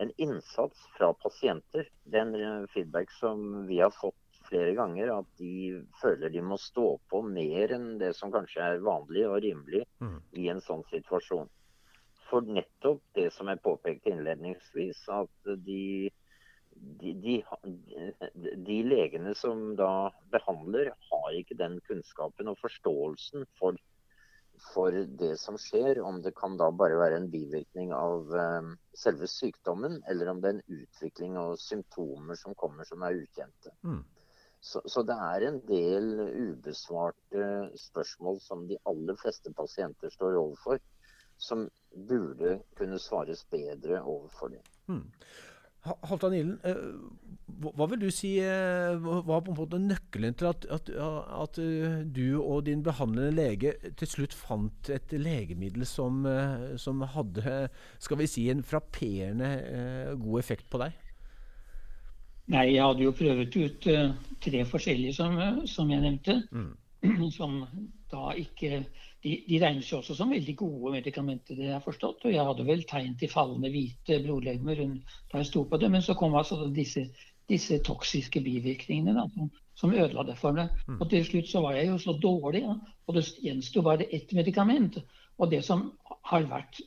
en 0.00 0.10
innsats 0.16 0.80
fra 0.96 1.12
pasienter. 1.14 1.86
Den 2.02 2.34
feedback 2.74 3.12
som 3.12 3.66
vi 3.68 3.80
har 3.80 3.92
fått 3.94 4.16
flere 4.48 4.74
ganger, 4.74 5.12
at 5.20 5.28
de 5.38 5.82
føler 6.00 6.32
de 6.32 6.42
må 6.42 6.58
stå 6.58 6.96
på 7.12 7.22
mer 7.26 7.74
enn 7.76 7.92
det 8.00 8.14
som 8.18 8.32
kanskje 8.34 8.64
er 8.64 8.84
vanlig 8.84 9.26
og 9.28 9.38
rimelig 9.44 9.84
mm. 10.02 10.16
i 10.40 10.48
en 10.50 10.62
sånn 10.64 10.82
situasjon. 10.90 11.50
For 12.30 12.46
nettopp 12.46 13.02
det 13.18 13.28
som 13.34 13.50
jeg 13.50 13.62
påpekte 13.64 14.12
innledningsvis, 14.12 15.02
at 15.10 15.52
de, 15.66 16.10
de, 17.02 17.14
de, 17.24 17.36
de 18.68 18.80
legene 18.86 19.34
som 19.38 19.72
da 19.78 20.10
behandler, 20.32 20.92
har 21.10 21.38
ikke 21.38 21.58
den 21.58 21.80
kunnskapen 21.88 22.52
og 22.52 22.60
forståelsen 22.62 23.48
for 23.58 23.78
for 24.74 24.92
det 24.92 25.34
som 25.40 25.56
skjer, 25.60 26.00
om 26.04 26.20
det 26.22 26.34
kan 26.36 26.56
da 26.60 26.70
bare 26.74 26.98
være 27.00 27.20
en 27.20 27.28
bivirkning 27.32 27.92
av 27.96 28.28
um, 28.28 28.72
selve 28.96 29.28
sykdommen, 29.30 30.00
eller 30.10 30.30
om 30.30 30.40
det 30.42 30.50
er 30.50 30.58
en 30.58 30.80
utvikling 30.82 31.38
og 31.40 31.58
symptomer 31.60 32.38
som 32.38 32.56
kommer 32.58 32.88
som 32.88 33.04
er 33.06 33.22
ukjente. 33.22 33.72
Mm. 33.86 34.02
Så, 34.60 34.82
så, 34.84 35.02
det 35.08 35.16
er 35.16 35.46
en 35.46 35.60
del 35.68 36.10
ubesvarte 36.52 37.44
spørsmål 37.80 38.40
som 38.44 38.66
de 38.68 38.76
aller 38.90 39.16
fleste 39.20 39.52
pasienter 39.56 40.12
står 40.12 40.36
overfor, 40.42 40.82
som 41.40 41.64
burde 41.94 42.60
kunne 42.78 42.98
svares 42.98 43.44
bedre 43.50 44.02
overfor 44.02 44.54
dem. 44.54 44.62
Mm. 44.88 45.06
Halvdan 45.80 46.34
Ilen, 46.36 46.56
eh, 46.68 46.80
hva 47.60 47.86
vil 47.88 48.02
du 48.02 48.10
si 48.12 48.34
eh, 48.44 48.98
var 49.00 49.40
på 49.44 49.52
en 49.52 49.56
måte 49.56 49.78
nøkkelen 49.80 50.34
til 50.36 50.50
at, 50.50 50.66
at, 50.68 50.90
at, 50.92 51.60
eh, 51.62 52.02
du 52.04 52.36
og 52.42 52.66
din 52.66 52.82
behandlende 52.84 53.32
lege 53.32 53.72
til 53.96 54.10
slutt 54.10 54.36
fant 54.36 54.90
et 54.92 55.14
legemiddel 55.16 55.86
som, 55.88 56.26
som 56.76 57.00
hadde 57.14 57.70
skal 57.98 58.20
vi 58.20 58.28
si, 58.28 58.50
en 58.52 58.64
frapperende 58.64 59.54
god 60.20 60.42
effekt 60.42 60.68
på 60.70 60.82
deg? 60.84 60.98
Nei, 62.50 62.66
jeg 62.74 62.84
hadde 62.84 63.06
jo 63.06 63.16
prøvd 63.16 63.58
ut 63.62 63.90
tre 64.42 64.62
forskjellige, 64.66 65.16
som, 65.16 65.38
som 65.70 65.90
jeg 65.92 66.04
nevnte. 66.04 66.40
Mm. 66.50 66.72
Som 67.32 67.62
da 68.12 68.34
ikke 68.36 68.82
de, 69.22 69.32
de, 69.48 69.58
regnes 69.60 69.88
jo 69.90 69.98
også 70.00 70.16
som 70.16 70.32
veldig 70.32 70.54
gode 70.56 70.94
medikamenter, 70.94 71.56
det 71.56 71.66
jeg 71.68 71.76
har 71.76 71.84
forstått. 71.84 72.24
Og 72.24 72.34
jeg 72.34 72.46
hadde 72.46 72.66
vel 72.68 72.84
tegn 72.88 73.16
til 73.20 73.32
fallende 73.32 73.70
hvite 73.72 74.20
blodlegemer 74.24 74.80
da 74.80 75.42
jeg 75.42 75.50
sto 75.50 75.64
på 75.68 75.80
det. 75.80 75.90
Men 75.92 76.04
så 76.04 76.16
kom 76.18 76.36
altså 76.38 76.62
disse, 76.74 77.04
disse 77.50 77.80
toksiske 77.84 78.40
bivirkningene 78.44 79.16
da, 79.16 79.26
som, 79.34 79.50
som, 79.76 79.92
ødela 79.92 80.24
det 80.28 80.38
for 80.40 80.56
meg. 80.56 80.72
Mm. 80.88 81.00
Og 81.00 81.10
til 81.12 81.26
slutt 81.28 81.50
så 81.52 81.64
var 81.66 81.76
jeg 81.76 81.90
jo 81.90 81.98
så 82.00 82.16
dårlig, 82.22 82.64
ja. 82.64 82.78
og 83.06 83.18
det 83.18 83.26
gjensto 83.44 83.84
bare 83.84 84.08
ett 84.08 84.32
medikament. 84.36 84.96
Og 85.40 85.52
det 85.52 85.64
som 85.66 85.90
har 86.30 86.48
vært 86.48 86.80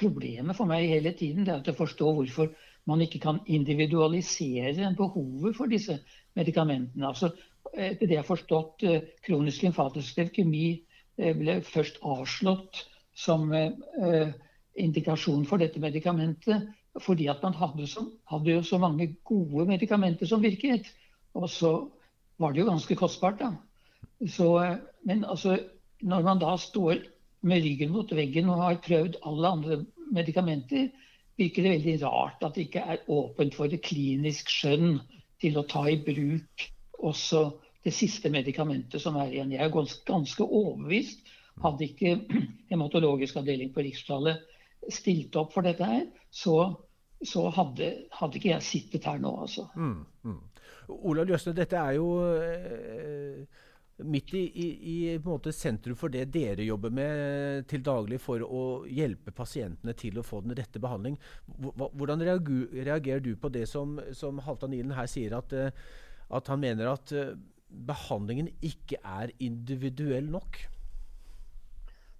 problemet 0.00 0.56
for 0.56 0.70
meg 0.70 0.88
hele 0.90 1.12
tiden, 1.14 1.46
det 1.46 1.54
er 1.54 1.72
å 1.74 1.78
forstå 1.78 2.12
hvorfor 2.16 2.50
man 2.88 3.02
ikke 3.04 3.20
kan 3.22 3.42
individualisere 3.46 4.90
behovet 4.98 5.54
for 5.54 5.70
disse 5.70 6.00
medikamentene. 6.38 7.06
Altså, 7.06 7.30
etter 7.76 8.06
det 8.06 8.16
jeg 8.16 8.22
har 8.24 8.26
forstått, 8.26 8.82
eh, 8.88 9.02
kronisk 9.22 9.62
lymfatisk 9.62 10.18
leukemi 10.18 10.80
ble 11.20 11.58
først 11.66 12.00
avslått 12.06 12.84
som 13.16 13.50
eh, 13.52 14.32
indikasjon 14.80 15.46
for 15.48 15.62
dette 15.62 15.82
medikamentet. 15.82 16.68
Fordi 17.00 17.28
at 17.30 17.42
man 17.44 17.54
hadde, 17.54 17.86
så, 17.86 18.02
hadde 18.30 18.56
jo 18.56 18.62
så 18.66 18.80
mange 18.82 19.12
gode 19.28 19.66
medikamenter 19.68 20.26
som 20.26 20.42
virket. 20.42 20.88
Og 21.38 21.46
så 21.50 21.74
var 22.40 22.52
det 22.52 22.64
jo 22.64 22.70
ganske 22.70 22.96
kostbart, 22.98 23.38
da. 23.42 23.52
Så, 24.26 24.48
eh, 24.64 24.76
men 25.06 25.24
altså, 25.24 25.58
når 26.02 26.26
man 26.26 26.42
da 26.42 26.56
står 26.58 27.04
med 27.46 27.64
ryggen 27.64 27.92
mot 27.94 28.10
veggen 28.12 28.50
og 28.52 28.64
har 28.64 28.82
prøvd 28.84 29.20
alle 29.28 29.54
andre 29.54 29.80
medikamenter, 30.12 30.90
virker 31.40 31.64
det 31.64 31.76
veldig 31.78 31.96
rart 32.02 32.42
at 32.44 32.56
det 32.56 32.66
ikke 32.68 32.84
er 32.84 33.06
åpent 33.08 33.54
for 33.56 33.70
det 33.70 33.80
klinisk 33.86 34.50
skjønn 34.52 34.98
til 35.40 35.56
å 35.56 35.64
ta 35.68 35.86
i 35.88 35.96
bruk 36.04 36.66
også 37.00 37.46
det 37.84 37.92
siste 37.96 38.30
medikamentet 38.32 39.02
som 39.02 39.16
er 39.20 39.32
igjen. 39.32 39.54
Jeg 39.54 39.64
er 39.64 39.72
ganske, 39.72 40.02
ganske 40.08 40.44
overbevist. 40.44 41.24
Hadde 41.64 41.86
ikke 41.86 42.16
hematologisk 42.72 43.40
avdeling 43.40 43.72
på 43.74 43.84
Rikshospitalet 43.86 44.46
stilt 44.88 45.36
opp 45.36 45.52
for 45.54 45.66
dette 45.66 45.84
her, 45.84 46.06
så, 46.32 46.54
så 47.20 47.48
hadde, 47.52 47.90
hadde, 48.16 48.38
ikke 48.38 48.54
jeg 48.54 48.64
sittet 48.64 49.08
her 49.08 49.18
nå, 49.20 49.32
altså. 49.44 49.66
Mm, 49.76 50.06
mm. 50.24 50.38
Olav 51.10 51.28
Løsne, 51.28 51.54
dette 51.54 51.78
er 51.78 51.98
jo 51.98 52.06
eh, 52.40 53.42
midt 54.02 54.32
i, 54.34 54.42
i, 54.48 54.68
i 55.14 55.52
sentrum 55.52 55.96
for 55.98 56.12
det 56.12 56.24
dere 56.32 56.64
jobber 56.66 56.90
med 56.90 57.68
til 57.70 57.84
daglig 57.84 58.20
for 58.22 58.42
å 58.42 58.62
hjelpe 58.88 59.34
pasientene 59.36 59.94
til 59.94 60.18
å 60.18 60.26
få 60.26 60.40
den 60.44 60.56
rette 60.58 60.82
behandling. 60.82 61.18
Hvordan 61.46 62.24
reagerer 62.24 63.20
du 63.20 63.34
på 63.36 63.52
det 63.52 63.66
som, 63.68 63.98
som 64.16 64.40
Halvdan 64.46 64.74
Ilen 64.74 64.96
her 64.96 65.10
sier, 65.10 65.36
at, 65.38 65.52
eh, 65.52 65.70
at 66.30 66.50
han 66.50 66.62
mener 66.62 66.94
at 66.94 67.12
eh, 67.12 67.36
behandlingen 67.70 68.50
ikke 68.66 68.98
er 69.04 69.32
individuell 69.38 70.28
nok? 70.30 70.58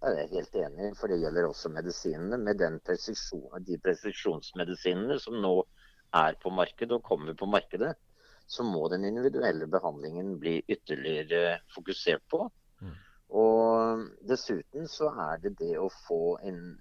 Jeg 0.01 0.17
er 0.17 0.31
helt 0.33 0.55
enig, 0.57 0.93
for 0.97 1.13
det 1.13 1.19
gjelder 1.21 1.49
også 1.49 1.69
medisinene. 1.75 2.39
Med 2.41 2.63
presisjon, 2.87 3.51
de 3.67 3.77
presisjonsmedisinene 3.85 5.19
som 5.21 5.37
nå 5.43 5.59
er 6.17 6.39
på 6.41 6.53
markedet 6.55 6.97
og 6.97 7.05
kommer 7.05 7.37
på 7.37 7.49
markedet, 7.51 7.93
så 8.51 8.65
må 8.67 8.89
den 8.89 9.05
individuelle 9.05 9.69
behandlingen 9.71 10.39
bli 10.41 10.57
ytterligere 10.69 11.61
fokusert 11.75 12.25
på. 12.33 12.47
Mm. 12.81 12.97
Og 13.43 14.07
Dessuten 14.27 14.89
så 14.91 15.13
er 15.29 15.43
det 15.45 15.53
det 15.61 15.77
å 15.79 15.91
få, 16.09 16.39
en, 16.49 16.79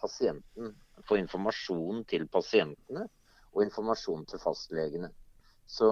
pasienten, 0.00 0.72
få 1.08 1.18
informasjon 1.20 2.04
til 2.08 2.28
pasientene 2.32 3.04
og 3.50 3.64
informasjon 3.66 4.24
til 4.30 4.40
fastlegene. 4.40 5.10
Så 5.66 5.90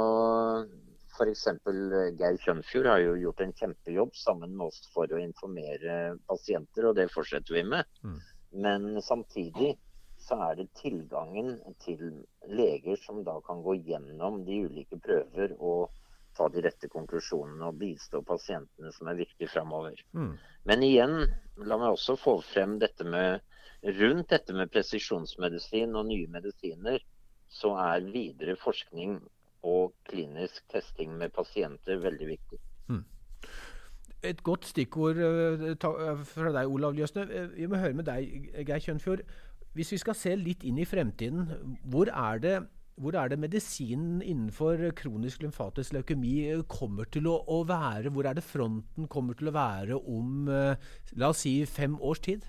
F.eks. 1.18 1.46
Eh, 1.50 2.14
Geir 2.18 2.38
Kjønfjord 2.44 2.88
har 2.92 3.02
jo 3.02 3.16
gjort 3.18 3.42
en 3.42 3.54
kjempejobb 3.60 4.14
sammen 4.16 4.54
med 4.54 4.70
oss 4.70 4.84
for 4.94 5.10
å 5.10 5.20
informere 5.22 6.16
pasienter, 6.30 6.88
og 6.90 6.98
det 6.98 7.08
fortsetter 7.12 7.58
vi 7.58 7.64
med. 7.66 7.88
Mm. 8.06 8.18
Men 8.64 8.88
samtidig 9.04 9.74
så 10.22 10.38
er 10.48 10.58
det 10.58 10.68
tilgangen 10.78 11.56
til 11.84 12.02
leger 12.50 12.98
som 13.02 13.22
da 13.26 13.38
kan 13.46 13.62
gå 13.62 13.76
gjennom 13.86 14.42
de 14.46 14.62
ulike 14.66 14.98
prøver 15.02 15.54
og 15.58 15.92
ta 16.38 16.48
de 16.52 16.62
rette 16.62 16.90
konklusjonene 16.90 17.68
og 17.68 17.78
bistå 17.80 18.22
pasientene 18.26 18.92
som 18.94 19.10
er 19.10 19.18
viktig 19.18 19.48
framover. 19.50 19.98
Mm. 20.14 20.34
Men 20.70 20.84
igjen, 20.86 21.14
la 21.66 21.78
meg 21.80 21.94
også 21.94 22.18
få 22.20 22.38
frem 22.46 22.78
dette 22.82 23.06
med 23.06 23.40
rundt 23.98 24.30
dette 24.34 24.54
med 24.54 24.70
presisjonsmedisin 24.74 25.94
og 25.98 26.08
nye 26.10 26.30
medisiner, 26.30 27.02
så 27.48 27.74
er 27.80 28.06
videre 28.12 28.58
forskning 28.60 29.18
og 29.66 29.94
klinisk 30.08 30.64
testing 30.72 31.16
med 31.18 31.32
pasienter 31.34 32.00
veldig 32.02 32.28
viktig. 32.28 32.60
Hmm. 32.88 33.04
Et 34.26 34.40
godt 34.42 34.66
stikkord 34.66 35.20
eh, 35.22 35.68
eh, 35.70 36.24
fra 36.26 36.54
deg, 36.54 36.66
Olav 36.66 36.96
Ljøsne. 36.96 37.28
Eh, 37.30 37.52
vi 37.54 37.68
må 37.70 37.78
høre 37.78 37.94
med 37.98 38.08
deg, 38.08 38.50
Geir 38.66 38.82
Kjønfjord. 38.82 39.22
Hvis 39.76 39.92
vi 39.94 40.00
skal 40.02 40.18
se 40.18 40.34
litt 40.38 40.64
inn 40.66 40.80
i 40.80 40.88
fremtiden, 40.88 41.52
hvor 41.86 42.10
er 42.10 42.42
det, 42.42 42.56
hvor 42.98 43.14
er 43.14 43.30
det 43.30 43.38
medisinen 43.38 44.22
innenfor 44.22 44.80
kronisk 44.98 45.44
lymfatisk 45.44 45.94
leukemi 45.94 46.50
kommer 46.66 47.06
til 47.06 47.28
å, 47.30 47.36
å, 47.46 47.62
være? 47.68 48.10
Hvor 48.10 48.26
er 48.26 48.38
det 48.38 48.46
fronten 48.46 49.06
kommer 49.06 49.38
til 49.38 49.52
å 49.52 49.54
være 49.54 50.00
om 50.02 50.48
la 50.50 51.30
oss 51.30 51.44
si 51.44 51.60
fem 51.70 51.94
års 52.02 52.24
tid? 52.26 52.48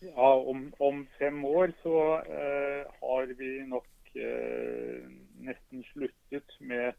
Ja, 0.00 0.32
Om, 0.50 0.72
om 0.80 1.06
fem 1.18 1.44
år 1.44 1.72
så 1.82 1.96
uh, 2.24 2.84
har 3.02 3.34
vi 3.36 3.50
nok 3.68 3.88
uh, 4.16 5.02
nesten 5.46 5.84
sluttet 5.92 6.56
med 6.60 6.92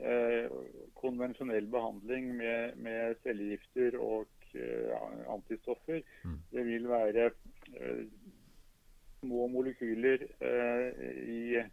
eh, 0.00 0.52
konvensjonell 0.98 1.68
behandling 1.72 2.32
med, 2.36 2.76
med 2.82 3.16
cellegifter 3.24 3.98
og 4.00 4.28
eh, 4.54 4.92
antistoffer. 5.32 6.02
Mm. 6.24 6.38
Det 6.52 6.66
vil 6.66 6.88
være 6.90 7.30
eh, 7.74 8.04
små 9.20 9.48
molekyler 9.52 10.26
eh, 10.40 11.02
i 11.32 11.64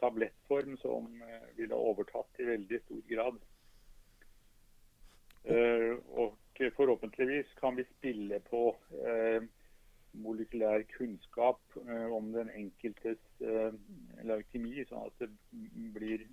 tablettform 0.00 0.76
som 0.82 1.10
eh, 1.22 1.52
vil 1.58 1.74
ha 1.74 1.82
overtatt 1.92 2.40
i 2.40 2.48
veldig 2.52 2.82
stor 2.86 3.04
grad. 3.10 3.38
Eh, 5.46 5.92
og 6.18 6.36
forhåpentligvis 6.76 7.52
kan 7.60 7.76
vi 7.76 7.84
spille 7.98 8.40
på 8.50 8.68
eh, 9.04 9.42
molekylær 10.22 10.84
kunnskap 10.96 11.60
eh, 11.82 12.08
om 12.12 12.32
den 12.34 12.50
enkeltes 12.54 13.22
eh, 13.40 13.72
leukemi, 14.26 14.84
sånn 14.88 15.08
at 15.08 15.24
det 15.24 15.30
blir 15.96 16.26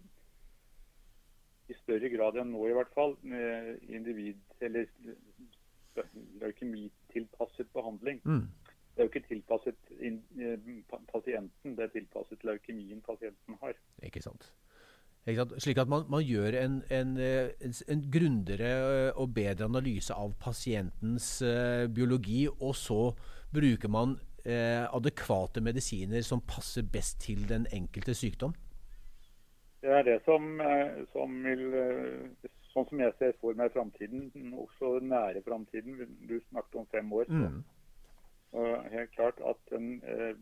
i 1.71 1.77
større 1.79 2.09
grad 2.11 2.37
enn 2.41 2.51
nå 2.51 2.65
i 2.67 2.75
hvert 2.75 2.91
fall 2.95 3.15
individ- 3.23 4.57
eller 4.59 4.89
leukemitilpasset 6.41 7.69
behandling. 7.73 8.19
Mm. 8.25 8.49
Det 8.93 9.01
er 9.01 9.07
jo 9.07 9.11
ikke 9.13 9.27
tilpasset 9.27 9.79
pasienten, 11.13 11.77
det 11.77 11.85
er 11.85 11.93
tilpasset 11.93 12.43
leukemien 12.43 13.01
pasienten 13.01 13.57
har. 13.61 13.79
Ikke 14.03 14.21
sant. 14.21 14.51
Slik 15.23 15.77
at 15.79 15.87
man, 15.87 16.03
man 16.11 16.23
gjør 16.27 16.57
en, 16.59 16.81
en, 16.91 17.15
en, 17.17 17.73
en, 17.87 18.01
grundigere 18.11 18.71
eh, 19.07 19.11
og 19.15 19.31
bedre 19.35 19.69
analyse 19.69 20.11
av 20.11 20.33
pasientens 20.35 21.37
uh, 21.47 21.87
biologi, 21.87 22.41
og 22.51 22.73
så 22.75 23.13
bruker 23.53 23.87
man 23.87 24.17
uh, 24.43 24.83
adekvate 24.91 25.63
medisiner 25.63 26.25
som 26.27 26.43
passer 26.43 26.83
best 26.83 27.21
til 27.23 27.45
den 27.47 27.69
enkelte 27.71 28.15
sykdom? 28.19 28.51
Det 29.83 29.95
er 29.95 30.03
det 30.07 30.17
som, 30.27 30.59
som 31.11 31.39
vil 31.43 31.63
Sånn 32.73 32.87
som 32.89 33.01
jeg 33.03 33.13
ser 33.19 33.35
for 33.37 33.53
meg 33.53 33.69
framtiden, 33.69 34.31
også 34.57 34.95
nære 35.05 35.43
framtiden. 35.45 35.99
Du 36.25 36.39
snakket 36.47 36.77
om 36.79 36.87
fem 36.89 37.11
år. 37.13 37.27
Så. 37.29 37.49
Mm. 37.51 37.59
Og 38.57 38.87
helt 38.89 39.11
klart 39.13 39.43
at 39.45 39.59
den 39.69 39.91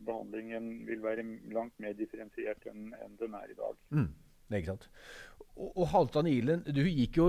behandlingen 0.08 0.70
vil 0.88 1.04
være 1.04 1.26
langt 1.52 1.76
mer 1.84 1.98
differensiert 2.00 2.64
enn, 2.72 2.94
enn 3.04 3.18
den 3.20 3.36
er 3.36 3.52
i 3.52 3.58
dag. 3.58 3.76
Mm. 3.92 4.08
Ikke 4.58 4.74
sant? 4.74 4.88
Og, 5.62 5.72
og 5.76 5.88
Halvdan 5.92 6.30
Ilen, 6.32 6.64
du 6.64 6.82
gikk 6.86 7.20
jo 7.20 7.28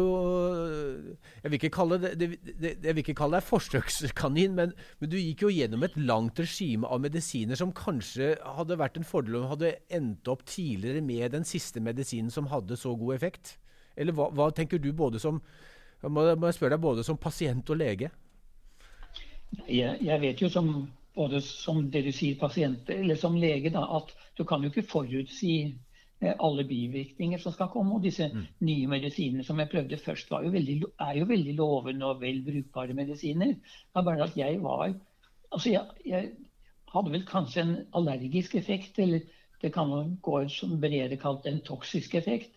Jeg 1.43 1.51
vil 1.51 1.59
ikke 1.59 1.73
kalle, 1.75 1.99
det, 2.03 2.13
det, 2.21 2.29
det, 2.47 2.73
jeg 2.79 2.95
vil 2.95 3.03
ikke 3.03 3.17
kalle 3.19 3.41
deg 3.41 3.49
forsøkskanin, 3.49 4.55
men, 4.59 4.77
men, 5.01 5.11
du 5.11 5.19
gikk 5.19 5.45
jo 5.47 5.53
gjennom 5.53 5.85
et 5.87 5.99
langt 5.99 6.39
regime 6.41 6.89
av 6.89 7.03
medisiner 7.03 7.59
som 7.59 7.75
kanskje 7.77 8.35
hadde 8.59 8.79
vært 8.81 9.01
en 9.01 9.09
fordel 9.09 9.41
om 9.41 9.51
hadde 9.51 9.75
endt 9.93 10.31
opp 10.33 10.47
tidligere 10.49 11.05
med 11.05 11.35
den 11.37 11.47
siste 11.49 11.83
medisinen 11.83 12.33
som 12.33 12.51
hadde 12.53 12.79
så 12.79 12.95
god 12.99 13.19
effekt? 13.19 13.57
Eller 13.99 14.17
hva, 14.17 14.31
hva 14.33 14.49
tenker 14.55 14.81
du 14.81 14.93
både 14.97 15.21
som 15.21 15.43
må, 16.03 16.25
må 16.35 16.49
jeg 16.49 16.59
spørre 16.59 16.77
deg 16.77 16.83
både 16.83 17.05
som 17.07 17.21
pasient 17.21 17.69
og 17.71 17.79
lege? 17.79 18.11
Jeg, 19.69 19.99
jeg 20.01 20.21
vet 20.23 20.41
jo 20.41 20.49
som 20.51 20.73
både 21.15 21.43
som 21.45 21.83
det 21.93 22.07
du 22.07 22.13
sier 22.15 22.39
pasient 22.41 22.89
eller 22.91 23.19
som 23.21 23.37
lege 23.37 23.73
da, 23.75 23.85
at 23.99 24.15
du 24.39 24.47
kan 24.49 24.63
jo 24.65 24.71
ikke 24.73 24.89
forutsi 24.89 25.75
alle 26.23 26.65
bivirkninger 26.69 27.41
som 27.43 27.55
skal 27.55 27.71
komme. 27.73 27.97
Og 27.97 28.05
disse 28.07 28.29
mm. 28.33 28.45
nye 28.67 28.91
medisinene 28.91 29.45
som 29.47 29.59
jeg 29.61 29.71
prøvde 29.73 29.99
først, 30.01 30.31
jo 30.31 30.53
veldig, 30.55 30.77
er 31.01 31.19
jo 31.19 31.29
veldig 31.31 31.55
lovende 31.59 32.09
og 32.09 32.23
vel 32.23 32.43
brukbare 32.47 32.95
medisiner. 32.95 33.57
Det 33.57 34.01
er 34.01 34.09
bare 34.11 34.29
at 34.29 34.39
jeg 34.39 34.63
var 34.63 34.95
Altså, 35.53 35.69
jeg, 35.69 35.85
jeg 36.09 36.31
hadde 36.89 37.11
vel 37.13 37.27
kanskje 37.29 37.61
en 37.61 37.73
allergisk 37.93 38.55
effekt, 38.57 38.97
eller 38.99 39.21
det 39.61 39.69
kan 39.75 39.91
gå 40.25 40.39
som 40.49 40.79
bredere 40.81 41.19
kalt 41.21 41.45
en 41.47 41.61
toksisk 41.61 42.15
effekt. 42.15 42.55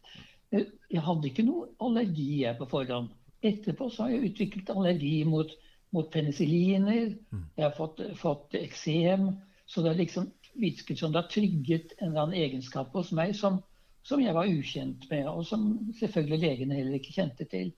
Eh, 0.55 0.69
jeg 0.91 1.03
hadde 1.03 1.27
ikke 1.27 1.43
noe 1.43 1.67
allergi 1.83 2.45
jeg 2.45 2.57
på 2.59 2.69
forhånd. 2.71 3.11
Etterpå 3.45 3.89
så 3.91 4.05
har 4.05 4.15
jeg 4.15 4.31
utviklet 4.31 4.71
allergi 4.71 5.17
mot, 5.27 5.51
mot 5.91 6.07
penicilliner. 6.11 7.11
Mm. 7.35 7.43
Jeg 7.57 7.67
har 7.67 7.75
fått, 7.75 7.99
fått 8.21 8.55
eksem. 8.61 9.33
Så 9.67 9.83
det 9.83 9.91
er 9.91 10.01
liksom 10.05 10.31
virket 10.59 10.99
som 10.99 11.13
det 11.13 11.21
har 11.21 11.31
trygget 11.31 11.95
en 11.99 12.09
eller 12.09 12.25
annen 12.25 12.39
egenskap 12.39 12.93
hos 12.95 13.11
meg 13.15 13.35
som, 13.37 13.61
som, 14.05 14.21
jeg 14.21 14.35
var 14.35 14.49
ukjent 14.49 15.07
med, 15.11 15.27
og 15.29 15.45
som 15.47 15.65
selvfølgelig 15.99 16.41
legene 16.41 16.77
heller 16.79 16.99
ikke 16.99 17.15
kjente 17.15 17.47
til. 17.51 17.71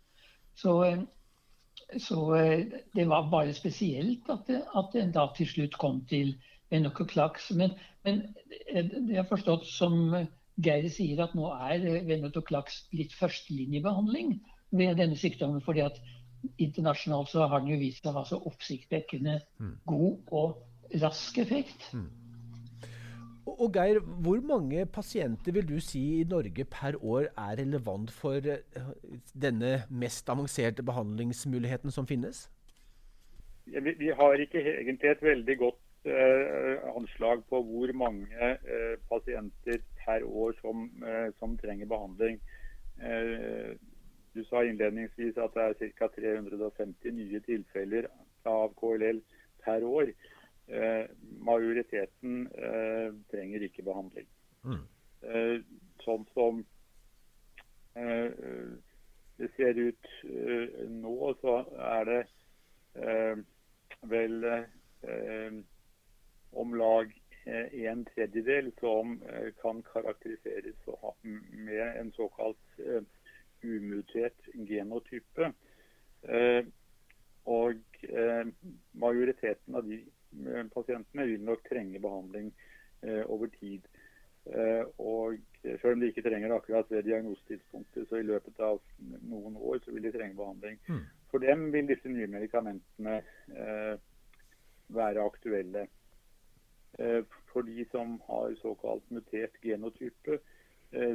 Så, 0.57 0.75
eh, 0.85 1.03
så 2.01 2.21
eh, 2.37 2.81
det 2.95 3.07
var 3.09 3.31
bare 3.31 3.55
spesielt 3.57 4.29
at 4.33 4.49
det, 4.49 4.63
at 4.75 4.97
en 5.01 5.15
da 5.15 5.27
til 5.37 5.49
slutt 5.49 5.77
kom 5.81 6.03
til 6.09 6.35
venococlax. 6.73 7.51
Men, 7.57 7.77
men 8.03 8.25
det 8.49 8.89
jeg 9.07 9.21
har 9.21 9.29
forstått 9.29 9.67
som 9.69 10.11
Geir 10.57 10.87
sier, 10.89 11.19
at 11.21 11.35
nå 11.37 11.51
er 11.53 11.83
venococlax 12.07 12.87
blitt 12.89 13.13
førstelinjebehandling 13.13 14.39
ved 14.73 14.97
denne 14.97 15.17
sykdommen. 15.19 15.61
fordi 15.61 15.83
at 15.85 15.99
internasjonalt 16.57 17.29
så 17.29 17.47
har 17.47 17.61
den 17.61 17.75
jo 17.75 17.81
vist 17.81 18.03
seg 18.03 18.13
å 18.13 18.21
ha 18.21 18.23
så 18.27 18.39
oppsiktsvekkende 18.49 19.39
mm. 19.59 19.75
god 19.89 20.33
og 20.39 20.99
rask 21.01 21.37
effekt. 21.41 21.89
Mm. 21.93 22.09
Og 23.47 23.71
Geir, 23.73 23.99
hvor 23.99 24.41
mange 24.43 24.85
pasienter 24.85 25.51
vil 25.55 25.67
du 25.69 25.79
si 25.79 26.01
i 26.19 26.23
Norge 26.27 26.65
per 26.65 26.97
år 26.99 27.29
er 27.37 27.55
relevant 27.61 28.11
for 28.11 28.43
eh, 28.43 28.89
denne 29.41 29.83
mest 29.89 30.29
avanserte 30.29 30.83
behandlingsmuligheten 30.83 31.91
som 31.91 32.07
finnes? 32.07 32.49
Vi, 33.65 33.93
vi, 33.99 34.09
har 34.09 34.33
ikke 34.33 34.59
egentlig 34.59 35.09
et 35.09 35.23
veldig 35.23 35.57
godt 35.57 36.11
eh, 36.11 36.83
anslag 36.95 37.43
på 37.49 37.61
hvor 37.63 37.93
mange 37.93 38.51
eh, 38.51 38.95
pasienter 39.09 39.79
per 40.05 40.27
år 40.27 40.53
som, 40.61 40.89
eh, 41.07 41.31
som 41.39 41.57
trenger 41.57 41.87
behandling. 41.87 42.41
Eh, 42.99 43.75
du 44.35 44.43
sa 44.43 44.61
innledningsvis 44.61 45.37
at 45.37 45.55
det 45.55 45.87
er 45.87 45.91
ca. 45.97 46.07
350 46.19 47.11
nye 47.11 47.39
tilfeller 47.47 48.11
av 48.45 48.75
KLL 48.79 49.21
per 49.63 49.83
år. 49.83 50.11
Eh, 50.67 51.05
majoriteten 51.39 52.47
eh, 52.51 53.13
trenger 53.31 53.63
ikke 53.63 53.85
behandling. 53.87 54.27
Mm. 54.67 54.81
Eh, 55.23 55.59
sånn 56.03 56.27
som 56.33 56.65
det 57.97 59.47
ser 59.55 59.79
ut 59.79 60.09
nå, 60.93 61.13
så 61.41 61.53
er 61.81 62.03
det 62.05 62.19
vel 64.05 64.35
om 66.61 66.75
lag 66.77 67.15
en 67.47 68.03
tredjedel 68.11 68.69
som 68.77 69.15
kan 69.63 69.81
karakteriseres 69.87 70.77
med 71.23 71.81
en 71.87 72.11
såkalt 72.13 72.77
umutert 73.65 74.45
genotype. 74.53 75.49
Og 77.57 77.81
majoriteten 78.93 79.81
av 79.81 79.89
de 79.89 80.03
pasientene 80.73 81.25
vil 81.25 81.45
nok 81.45 81.63
trenge 81.69 81.99
behandling 81.99 82.51
eh, 83.01 83.23
over 83.25 83.47
tid. 83.59 83.87
Eh, 84.45 84.83
og 84.97 85.37
Selv 85.67 85.97
om 85.97 85.99
de 85.99 86.07
ikke 86.07 86.21
trenger 86.23 86.53
akkurat 86.55 86.85
ved 86.91 87.03
diagnosetidspunktet, 87.03 88.05
så 88.07 88.15
i 88.15 88.23
løpet 88.23 88.59
av 88.63 88.77
noen 89.27 89.57
år 89.57 89.81
så 89.83 89.91
vil 89.91 90.05
de 90.05 90.13
trenge 90.13 90.37
behandling. 90.37 90.77
Mm. 90.87 91.01
For 91.27 91.43
dem 91.43 91.65
vil 91.73 91.89
disse 91.89 92.07
nye 92.07 92.27
medikamentene 92.31 93.17
eh, 93.51 93.95
være 94.95 95.25
aktuelle. 95.25 95.87
For 97.51 97.67
de 97.67 97.83
som 97.91 98.15
har 98.25 98.55
såkalt 98.61 99.11
mutert 99.13 99.59
genotype, 99.61 100.39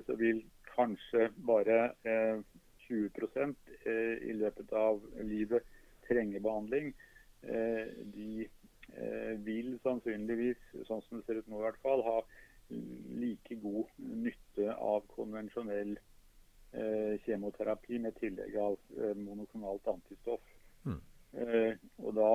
så 0.07 0.15
vil 0.21 0.45
kanskje 0.69 1.25
bare 1.43 1.79
20% 2.85 3.57
i 4.29 4.37
løpet 4.37 4.75
av 4.79 5.01
livet 5.27 5.65
trenge 6.07 6.39
behandling. 6.45 6.93
De 8.15 8.29
Eh, 8.45 8.62
vil 9.47 9.77
sannsynligvis, 9.83 10.61
sånn 10.89 11.03
som 11.07 11.19
det 11.19 11.27
ser 11.27 11.41
ut 11.41 11.51
nå 11.51 11.61
i 11.61 11.67
hvert 11.67 11.83
fall, 11.85 12.03
ha 12.07 12.19
like 13.21 13.57
god 13.63 13.89
nytte 13.99 14.75
av 14.75 15.05
konvensjonell 15.13 15.95
eh, 15.97 17.15
kjemoterapi 17.25 18.01
med 18.05 18.17
tillegg 18.21 18.57
av 18.61 18.77
eh, 18.99 19.15
monoklonalt 19.19 19.89
antistoff. 19.95 20.45
Mm. 20.83 20.99
og 22.03 22.11
da 22.17 22.31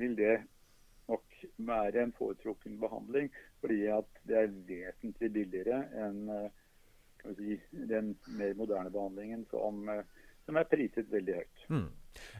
vil 0.00 0.14
det 0.16 0.38
nok 1.06 1.34
være 1.68 2.00
en 2.02 2.14
foretrukken 2.16 2.78
behandling, 2.80 3.28
fordi 3.60 3.82
at 3.92 4.22
det 4.24 4.38
er 4.40 4.54
vesentlig 4.70 5.28
billigere 5.34 5.82
enn 6.00 6.22
si, 7.36 7.58
den 7.92 8.14
mer 8.38 8.56
moderne 8.58 8.90
behandlingen 8.90 9.44
som, 9.50 9.84
som 10.46 10.58
er 10.58 10.70
priset 10.72 11.12
veldig 11.12 11.36
høyt. 11.42 11.66
Mm. 11.68 11.86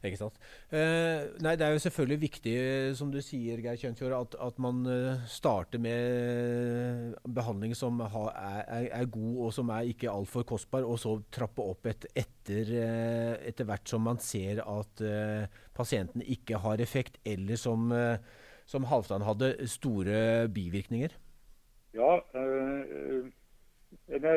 Ikke 0.04 0.18
sant. 0.20 0.38
Eh, 0.74 1.30
nei, 1.44 1.54
det 1.58 1.66
er 1.66 1.74
jo 1.74 1.82
selvfølgelig 1.84 2.20
viktig, 2.22 2.54
som 2.98 3.10
du 3.12 3.20
sier, 3.24 3.60
Geir 3.64 3.78
Kjønfjord, 3.80 4.14
at, 4.18 4.37
at, 4.46 4.60
man 4.62 4.82
eh, 4.90 5.24
starter 5.30 5.82
med 5.82 7.14
behandling 7.37 7.74
som 7.78 8.00
ha, 8.00 8.24
er, 8.64 8.88
er, 8.88 9.10
god 9.14 9.42
og 9.46 9.52
som 9.56 9.72
er 9.74 9.90
ikke 9.90 10.12
altfor 10.12 10.46
kostbar, 10.48 10.87
og 10.88 10.98
så 11.02 11.16
trappe 11.34 11.64
opp 11.64 11.90
et, 11.90 12.08
etter, 12.14 12.72
eh, 12.80 13.34
etter, 13.50 13.68
hvert 13.68 13.90
som 13.90 14.04
man 14.06 14.20
ser 14.22 14.62
at 14.64 15.04
eh, 15.04 15.46
pasienten 15.76 16.24
ikke 16.24 16.60
har 16.64 16.82
effekt, 16.84 17.20
eller 17.26 17.60
som, 17.60 17.90
eh, 17.94 18.18
som 18.66 18.88
Halvdan 18.90 19.26
hadde, 19.26 19.54
store 19.70 20.48
bivirkninger? 20.52 21.16
Ja, 21.94 22.18
øh, 22.34 23.30
det 24.08 24.32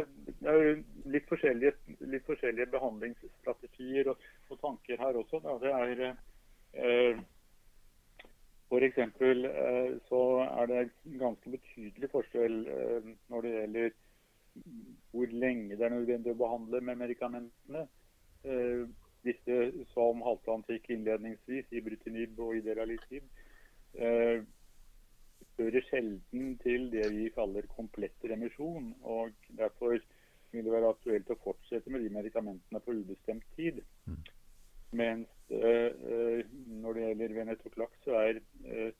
er 0.47 0.77
litt 1.11 1.25
forskjellige, 1.27 1.73
litt 2.07 2.25
forskjellige 2.27 2.71
behandlingsstrategier 2.71 4.13
og, 4.13 4.21
og, 4.49 4.59
tanker 4.61 5.01
her 5.01 5.19
også. 5.19 5.41
Da. 5.43 5.57
Det 5.63 5.73
er 5.75 6.03
eh, 6.07 7.19
F.eks. 8.67 8.99
Eh, 8.99 9.97
så 10.07 10.21
er 10.45 10.71
det 10.71 10.83
ganske 11.19 11.51
betydelig 11.51 12.11
forskjell 12.13 12.61
eh, 12.71 13.11
når 13.31 13.47
det 13.47 13.55
gjelder 13.57 13.95
hvor 15.11 15.35
lenge 15.43 15.75
det 15.77 15.85
er 15.85 15.93
nødvendig 15.93 16.33
å 16.33 16.39
behandle 16.39 16.81
med 16.81 17.01
medikamentene. 17.03 17.83
Eh, 18.47 18.87
disse 19.27 19.57
som 19.91 20.21
Halvdan 20.23 20.63
fikk 20.67 20.91
innledningsvis, 20.93 21.67
i 21.75 21.83
Brutinib 21.83 22.39
og 22.39 22.55
i 22.55 22.61
eh, 22.63 24.43
fører 25.57 25.85
sjelden 25.89 26.53
til 26.63 26.87
det 26.93 27.07
vi 27.13 27.27
kaller 27.35 27.67
komplett 27.73 28.29
remisjon. 28.31 28.93
og 29.03 29.33
Derfor 29.57 29.97
vil 30.51 30.65
det 30.65 30.73
være 30.73 30.93
aktuelt 30.93 31.31
å 31.33 31.39
fortsette 31.43 31.91
med 31.91 32.05
de 32.05 32.13
medikamentene 32.13 32.81
på 32.83 32.95
ubestemt 33.01 33.47
tid. 33.57 33.81
Mm. 34.05 34.21
Mens 34.97 35.51
øh, 35.51 36.43
når 36.83 36.93
det 36.93 37.07
gjelder 37.07 37.35
venetoclax, 37.39 38.03
så 38.05 38.19
er 38.21 38.39
øh, 38.65 38.91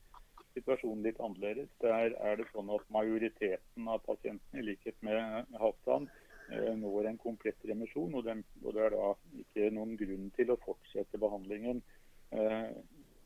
situasjonen 0.54 1.06
litt 1.06 1.20
annerledes. 1.24 1.70
Der 1.82 2.12
er 2.18 2.36
det 2.40 2.48
sånn 2.52 2.70
at 2.74 2.90
majoriteten 2.92 3.88
av 3.88 4.02
pasientene, 4.04 4.60
i 4.60 4.66
likhet 4.66 4.98
med 5.06 5.48
Halvdan, 5.62 6.10
øh, 6.52 6.74
når 6.82 7.08
en 7.08 7.22
komplett 7.22 7.64
remisjon. 7.70 8.14
Og, 8.14 8.26
den, 8.28 8.44
og, 8.64 8.74
det 8.76 8.84
er 8.84 8.96
da 8.96 9.14
ikke 9.44 9.72
noen 9.78 9.96
grunn 10.00 10.28
til 10.36 10.52
å 10.52 10.60
fortsette 10.66 11.22
behandlingen 11.22 11.82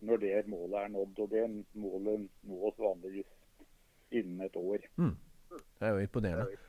når 0.03 0.23
det 0.25 0.43
målet 0.51 0.81
er 0.83 0.93
nådd. 0.97 1.23
Og 1.25 1.31
det 1.31 1.47
målet 1.75 2.29
nås 2.49 2.83
vanligvis 2.83 3.31
innen 4.13 4.45
et 4.47 4.57
år. 4.61 4.91
Mm. 4.97 5.17
Det 5.53 5.89
er 5.89 5.97
jo 5.97 6.05
imponerende. 6.05 6.61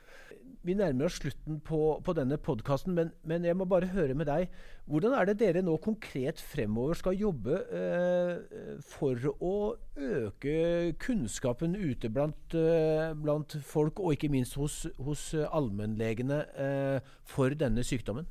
Vi 0.63 0.73
nærmer 0.79 1.07
oss 1.07 1.17
slutten 1.19 1.59
på, 1.63 1.79
på 2.03 2.13
denne 2.15 2.37
podkasten, 2.39 2.95
men, 2.95 3.11
men, 3.27 3.45
jeg 3.45 3.55
må 3.59 3.65
bare 3.69 3.89
høre 3.91 4.15
med 4.15 4.27
deg. 4.29 4.51
Hvordan 4.87 5.15
er 5.17 5.27
det 5.27 5.35
dere 5.41 5.63
nå 5.63 5.75
konkret 5.83 6.39
fremover 6.39 6.97
skal 6.99 7.19
jobbe 7.19 7.59
eh, 7.79 8.79
for 8.87 9.19
å 9.43 9.53
øke 9.99 10.93
kunnskapen 11.03 11.75
ute 11.75 12.11
blant, 12.11 12.55
eh, 12.55 13.11
blant 13.19 13.57
folk, 13.67 13.99
og 13.99 14.15
ikke 14.15 14.31
minst 14.31 14.55
hos, 14.59 14.85
hos 15.03 15.29
allmennlegene, 15.43 16.39
eh, 16.55 17.13
for 17.27 17.55
denne 17.59 17.83
sykdommen? 17.87 18.27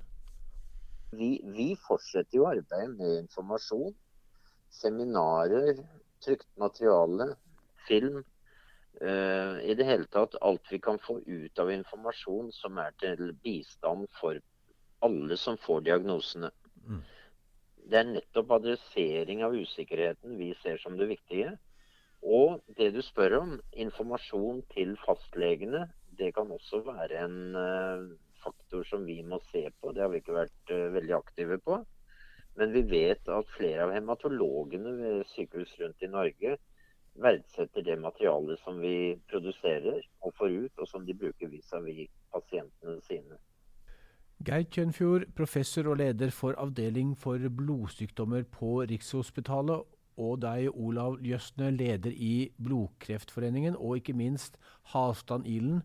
Vi, 1.12 1.34
vi 1.52 1.72
fortsetter 1.86 2.40
jo 2.40 2.48
arbeidet 2.48 2.96
med 2.96 3.18
informasjon. 3.26 3.92
Seminarer, 4.72 5.80
trykt 6.24 6.48
materiale, 6.60 7.34
film 7.88 8.22
Uh, 9.02 9.58
I 9.66 9.74
det 9.74 9.86
hele 9.88 10.06
tatt 10.14 10.36
alt 10.46 10.68
vi 10.70 10.78
kan 10.78 10.98
få 11.02 11.16
ut 11.26 11.58
av 11.58 11.70
informasjon 11.72 12.52
som 12.54 12.76
er 12.78 12.92
til 13.02 13.32
bistand 13.42 14.04
for 14.18 14.38
alle 15.02 15.38
som 15.40 15.56
får 15.58 15.80
diagnosene. 15.88 16.52
Mm. 16.86 17.00
Det 17.90 17.98
er 17.98 18.10
nettopp 18.10 18.52
adressering 18.58 19.42
av 19.42 19.56
usikkerheten 19.58 20.36
vi 20.38 20.52
ser 20.60 20.78
som 20.78 20.98
det 21.00 21.08
viktige. 21.10 21.56
Og 22.22 22.60
det 22.78 22.92
du 22.94 23.00
spør 23.02 23.40
om, 23.40 23.56
informasjon 23.74 24.60
til 24.70 24.94
fastlegene, 25.02 25.88
det 26.14 26.30
kan 26.36 26.52
også 26.54 26.84
være 26.86 27.24
en 27.24 27.40
uh, 27.58 28.06
faktor 28.44 28.86
som 28.86 29.08
vi 29.08 29.18
må 29.26 29.40
se 29.50 29.64
på. 29.80 29.90
Det 29.90 30.04
har 30.04 30.12
vi 30.12 30.22
ikke 30.22 30.36
vært 30.36 30.70
uh, 30.76 30.92
veldig 30.94 31.16
aktive 31.18 31.58
på. 31.64 31.80
Men 32.58 32.72
vi 32.72 32.82
vet 32.84 33.28
at 33.32 33.54
flere 33.56 33.86
av 33.86 33.94
hematologene 33.94 34.92
ved 34.98 35.22
sykehus 35.32 35.72
rundt 35.80 36.04
i 36.04 36.10
Norge 36.12 36.58
verdsetter 37.22 37.84
det 37.84 37.98
materialet 38.00 38.60
som 38.64 38.80
vi 38.80 39.14
produserer 39.28 40.00
og 40.24 40.34
får 40.38 40.58
ut, 40.64 40.76
og 40.78 40.88
som 40.88 41.06
de 41.06 41.16
bruker 41.16 41.48
vis-à-vis 41.52 42.12
pasientene 42.32 43.00
sine. 43.08 43.40
Geir 44.42 44.64
Kjønfjord, 44.74 45.28
professor 45.36 45.92
og 45.92 46.00
leder 46.00 46.32
for 46.34 46.56
avdeling 46.58 47.12
for 47.16 47.38
blodsykdommer 47.38 48.48
på 48.52 48.80
Rikshospitalet, 48.90 49.84
og 50.22 50.40
deg, 50.42 50.66
Olav 50.76 51.20
Jøsne, 51.24 51.70
leder 51.72 52.12
i 52.12 52.50
Blodkreftforeningen, 52.60 53.78
og 53.78 54.00
ikke 54.00 54.16
minst 54.16 54.58
Halvdan 54.92 55.46
Ilen, 55.48 55.80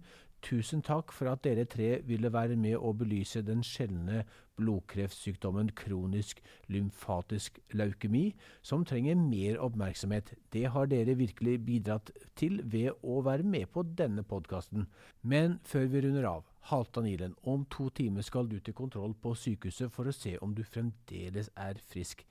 Tusen 0.46 0.84
takk 0.86 1.12
for 1.16 1.32
at 1.32 1.42
dere 1.44 1.66
tre 1.66 1.98
ville 2.06 2.30
være 2.34 2.56
med 2.60 2.78
å 2.78 2.94
belyse 2.96 3.42
den 3.46 3.64
sjeldne 3.66 4.24
blodkreftsykdommen 4.58 5.72
kronisk 5.78 6.42
lymfatisk 6.72 7.60
leukemi, 7.78 8.32
som 8.62 8.86
trenger 8.86 9.18
mer 9.20 9.60
oppmerksomhet. 9.64 10.34
Det 10.54 10.66
har 10.74 10.90
dere 10.92 11.18
virkelig 11.20 11.58
bidratt 11.66 12.12
til 12.40 12.60
ved 12.64 12.94
å 13.04 13.22
være 13.26 13.46
med 13.48 13.70
på 13.74 13.86
denne 13.98 14.26
podkasten. 14.28 14.88
Men 15.22 15.60
før 15.64 15.90
vi 15.94 16.04
runder 16.06 16.30
av, 16.30 16.46
Halvdan 16.68 17.08
Ilen, 17.08 17.36
om 17.48 17.64
to 17.72 17.88
timer 17.96 18.26
skal 18.28 18.50
du 18.52 18.60
til 18.60 18.76
kontroll 18.76 19.16
på 19.16 19.32
sykehuset 19.40 19.94
for 19.94 20.10
å 20.10 20.16
se 20.16 20.36
om 20.44 20.56
du 20.58 20.66
fremdeles 20.68 21.54
er 21.56 21.80
frisk. 21.94 22.26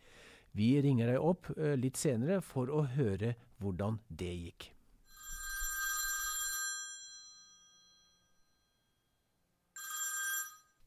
Vi 0.57 0.75
ringer 0.85 1.15
deg 1.15 1.25
opp 1.25 1.51
eh, 1.57 1.77
litt 1.81 1.97
senere 2.01 2.43
for 2.45 2.73
å 2.73 2.85
høre 2.97 3.35
hvordan 3.61 4.01
det 4.09 4.33
gikk. 4.35 4.76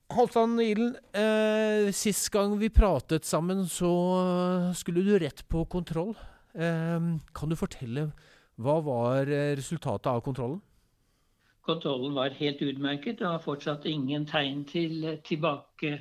Halvdan 0.10 0.58
Ilen, 0.60 0.95
eh, 1.13 1.91
sist 1.93 2.32
gang 2.34 2.56
vi 2.58 2.69
pratet 2.69 3.26
sammen, 3.26 3.67
så 3.69 4.74
skulle 4.76 5.04
du 5.06 5.19
rett 5.19 5.43
på 5.48 5.65
kontroll. 5.69 6.15
Eh, 6.54 7.00
kan 7.34 7.50
du 7.50 7.56
fortelle 7.56 8.10
hva 8.60 8.80
var 8.84 9.30
eh, 9.30 9.54
resultatet 9.56 10.10
av 10.12 10.22
kontrollen? 10.26 10.60
Kontrollen 11.62 12.15
var 12.17 12.34
helt 12.39 12.62
utmerket. 12.62 13.19
Det 13.19 13.28
var 13.28 13.43
fortsatt 13.43 13.86
ingen 13.86 14.26
tegn 14.28 14.65
til 14.67 15.06
eh, 15.06 15.22
tilbake 15.24 16.00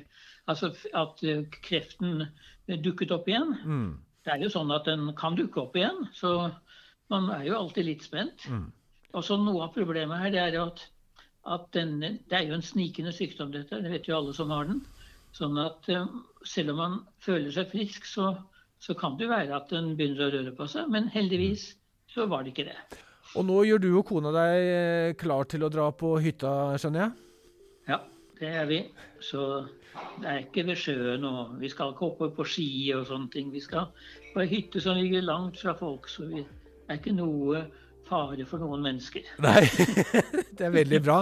Altså 0.49 0.71
at 0.97 1.19
eh, 1.21 1.43
kreften 1.61 2.23
dukket 2.65 3.11
opp 3.13 3.27
igjen. 3.29 3.51
Mm. 3.61 3.89
Det 4.25 4.33
er 4.33 4.41
jo 4.41 4.49
sånn 4.49 4.71
at 4.73 4.87
den 4.89 5.11
kan 5.17 5.37
dukke 5.37 5.61
opp 5.61 5.75
igjen, 5.77 6.07
så 6.17 6.49
man 7.13 7.29
er 7.35 7.43
jo 7.45 7.59
alltid 7.59 7.85
litt 7.85 8.05
spent. 8.05 8.47
Mm. 8.49 8.71
Og 9.13 9.25
så 9.25 9.37
Noe 9.37 9.67
av 9.67 9.75
problemet 9.75 10.23
her 10.23 10.33
det 10.33 10.41
er 10.41 10.57
at 10.63 10.81
at 11.49 11.67
denne, 11.73 12.17
Det 12.29 12.37
er 12.37 12.47
jo 12.47 12.57
en 12.57 12.65
snikende 12.65 13.13
sykdom, 13.15 13.51
dette. 13.51 13.81
Det 13.81 13.91
vet 13.91 14.07
jo 14.07 14.17
alle 14.17 14.33
som 14.37 14.51
har 14.53 14.69
den. 14.69 14.83
Sånn 15.35 15.57
at 15.61 15.89
eh, 15.89 16.07
selv 16.45 16.73
om 16.73 16.81
man 16.81 16.97
føler 17.25 17.51
seg 17.53 17.69
frisk, 17.71 18.05
så, 18.09 18.31
så 18.81 18.95
kan 18.97 19.17
det 19.17 19.27
jo 19.27 19.33
være 19.33 19.55
at 19.57 19.69
den 19.73 19.95
begynner 19.97 20.27
å 20.27 20.33
røre 20.37 20.55
på 20.57 20.67
seg. 20.69 20.89
Men 20.93 21.09
heldigvis 21.13 21.71
så 22.09 22.25
var 22.29 22.45
det 22.45 22.53
ikke 22.53 22.69
det. 22.71 22.77
Og 23.37 23.45
nå 23.45 23.59
gjør 23.67 23.81
du 23.83 23.89
og 23.93 24.05
kona 24.09 24.33
deg 24.33 24.67
eh, 24.67 25.17
klar 25.19 25.45
til 25.49 25.65
å 25.65 25.73
dra 25.73 25.89
på 25.93 26.15
hytta, 26.21 26.53
skjønner 26.81 27.05
jeg? 27.05 27.11
Ja, 27.91 27.99
det 28.39 28.53
er 28.61 28.69
vi. 28.69 28.79
Så 29.21 29.43
det 30.21 30.29
er 30.29 30.41
ikke 30.43 30.65
ved 30.69 30.79
sjøen 30.79 31.25
og 31.27 31.59
vi 31.61 31.69
skal 31.69 31.93
ikke 31.93 32.07
oppover 32.07 32.33
på 32.39 32.47
ski 32.47 32.69
og 32.97 33.05
sånne 33.09 33.29
ting. 33.33 33.51
Vi 33.53 33.61
skal 33.61 33.91
på 34.33 34.41
ei 34.43 34.49
hytte 34.49 34.81
som 34.81 34.97
ligger 34.97 35.25
langt 35.25 35.61
fra 35.61 35.75
folk, 35.77 36.09
så 36.09 36.25
vi, 36.29 36.41
det 36.41 36.95
er 36.95 37.01
ikke 37.01 37.17
noe 37.17 37.63
fare 38.09 38.45
for 38.49 38.61
noen 38.61 38.83
mennesker. 38.83 39.27
Nei, 39.45 39.63
det 40.57 40.67
er 40.67 40.73
veldig 40.73 41.01
bra. 41.05 41.21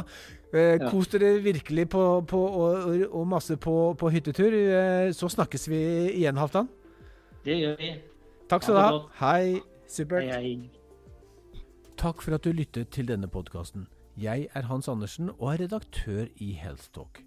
Eh, 0.56 0.80
kos 0.88 1.12
dere 1.12 1.36
virkelig 1.44 1.90
på, 1.92 2.04
på, 2.28 2.40
og, 2.48 3.04
og, 3.10 3.28
masse 3.28 3.58
på, 3.60 3.76
på, 4.00 4.12
hyttetur. 4.14 4.56
Eh, 4.56 5.12
så 5.16 5.30
snakkes 5.32 5.68
vi 5.72 5.82
igjen, 6.14 6.40
Halvdan. 6.40 6.70
Det 7.46 7.60
gjør 7.60 7.78
vi. 7.82 7.92
Takk 8.48 8.64
skal 8.64 8.80
du 8.80 8.82
ha. 8.82 9.04
Hei. 9.20 9.60
Supert. 9.88 10.28
Hei, 10.32 10.42
hei. 10.44 11.64
Takk 11.98 12.22
for 12.22 12.38
at 12.38 12.46
du 12.46 12.52
lyttet 12.54 12.92
til 12.94 13.08
denne 13.10 13.28
podkasten. 13.32 13.88
Jeg 14.18 14.48
er 14.54 14.68
Hans 14.70 14.88
Andersen 14.88 15.30
og 15.38 15.54
er 15.54 15.64
redaktør 15.66 16.26
i 16.44 16.52
Healthtalk. 16.58 17.22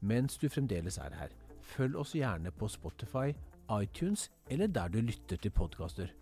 Mens 0.00 0.36
du 0.38 0.48
fremdeles 0.48 0.98
er 0.98 1.14
her, 1.18 1.32
følg 1.62 1.96
oss 1.98 2.14
gjerne 2.14 2.52
på 2.54 2.68
Spotify, 2.68 3.32
iTunes 3.82 4.28
eller 4.50 4.66
der 4.66 4.88
du 4.88 5.00
lytter 5.00 5.36
til 5.36 5.50
podkaster. 5.50 6.12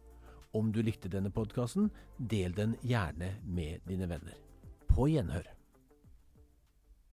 Om 0.54 0.70
du 0.72 0.82
likte 0.86 1.10
denne 1.10 1.32
podkasten, 1.34 1.88
del 2.18 2.54
den 2.54 2.76
gjerne 2.86 3.32
med 3.42 3.82
dine 3.90 4.06
venner. 4.06 4.38
På 4.86 5.08
gjenhør. 5.10 5.48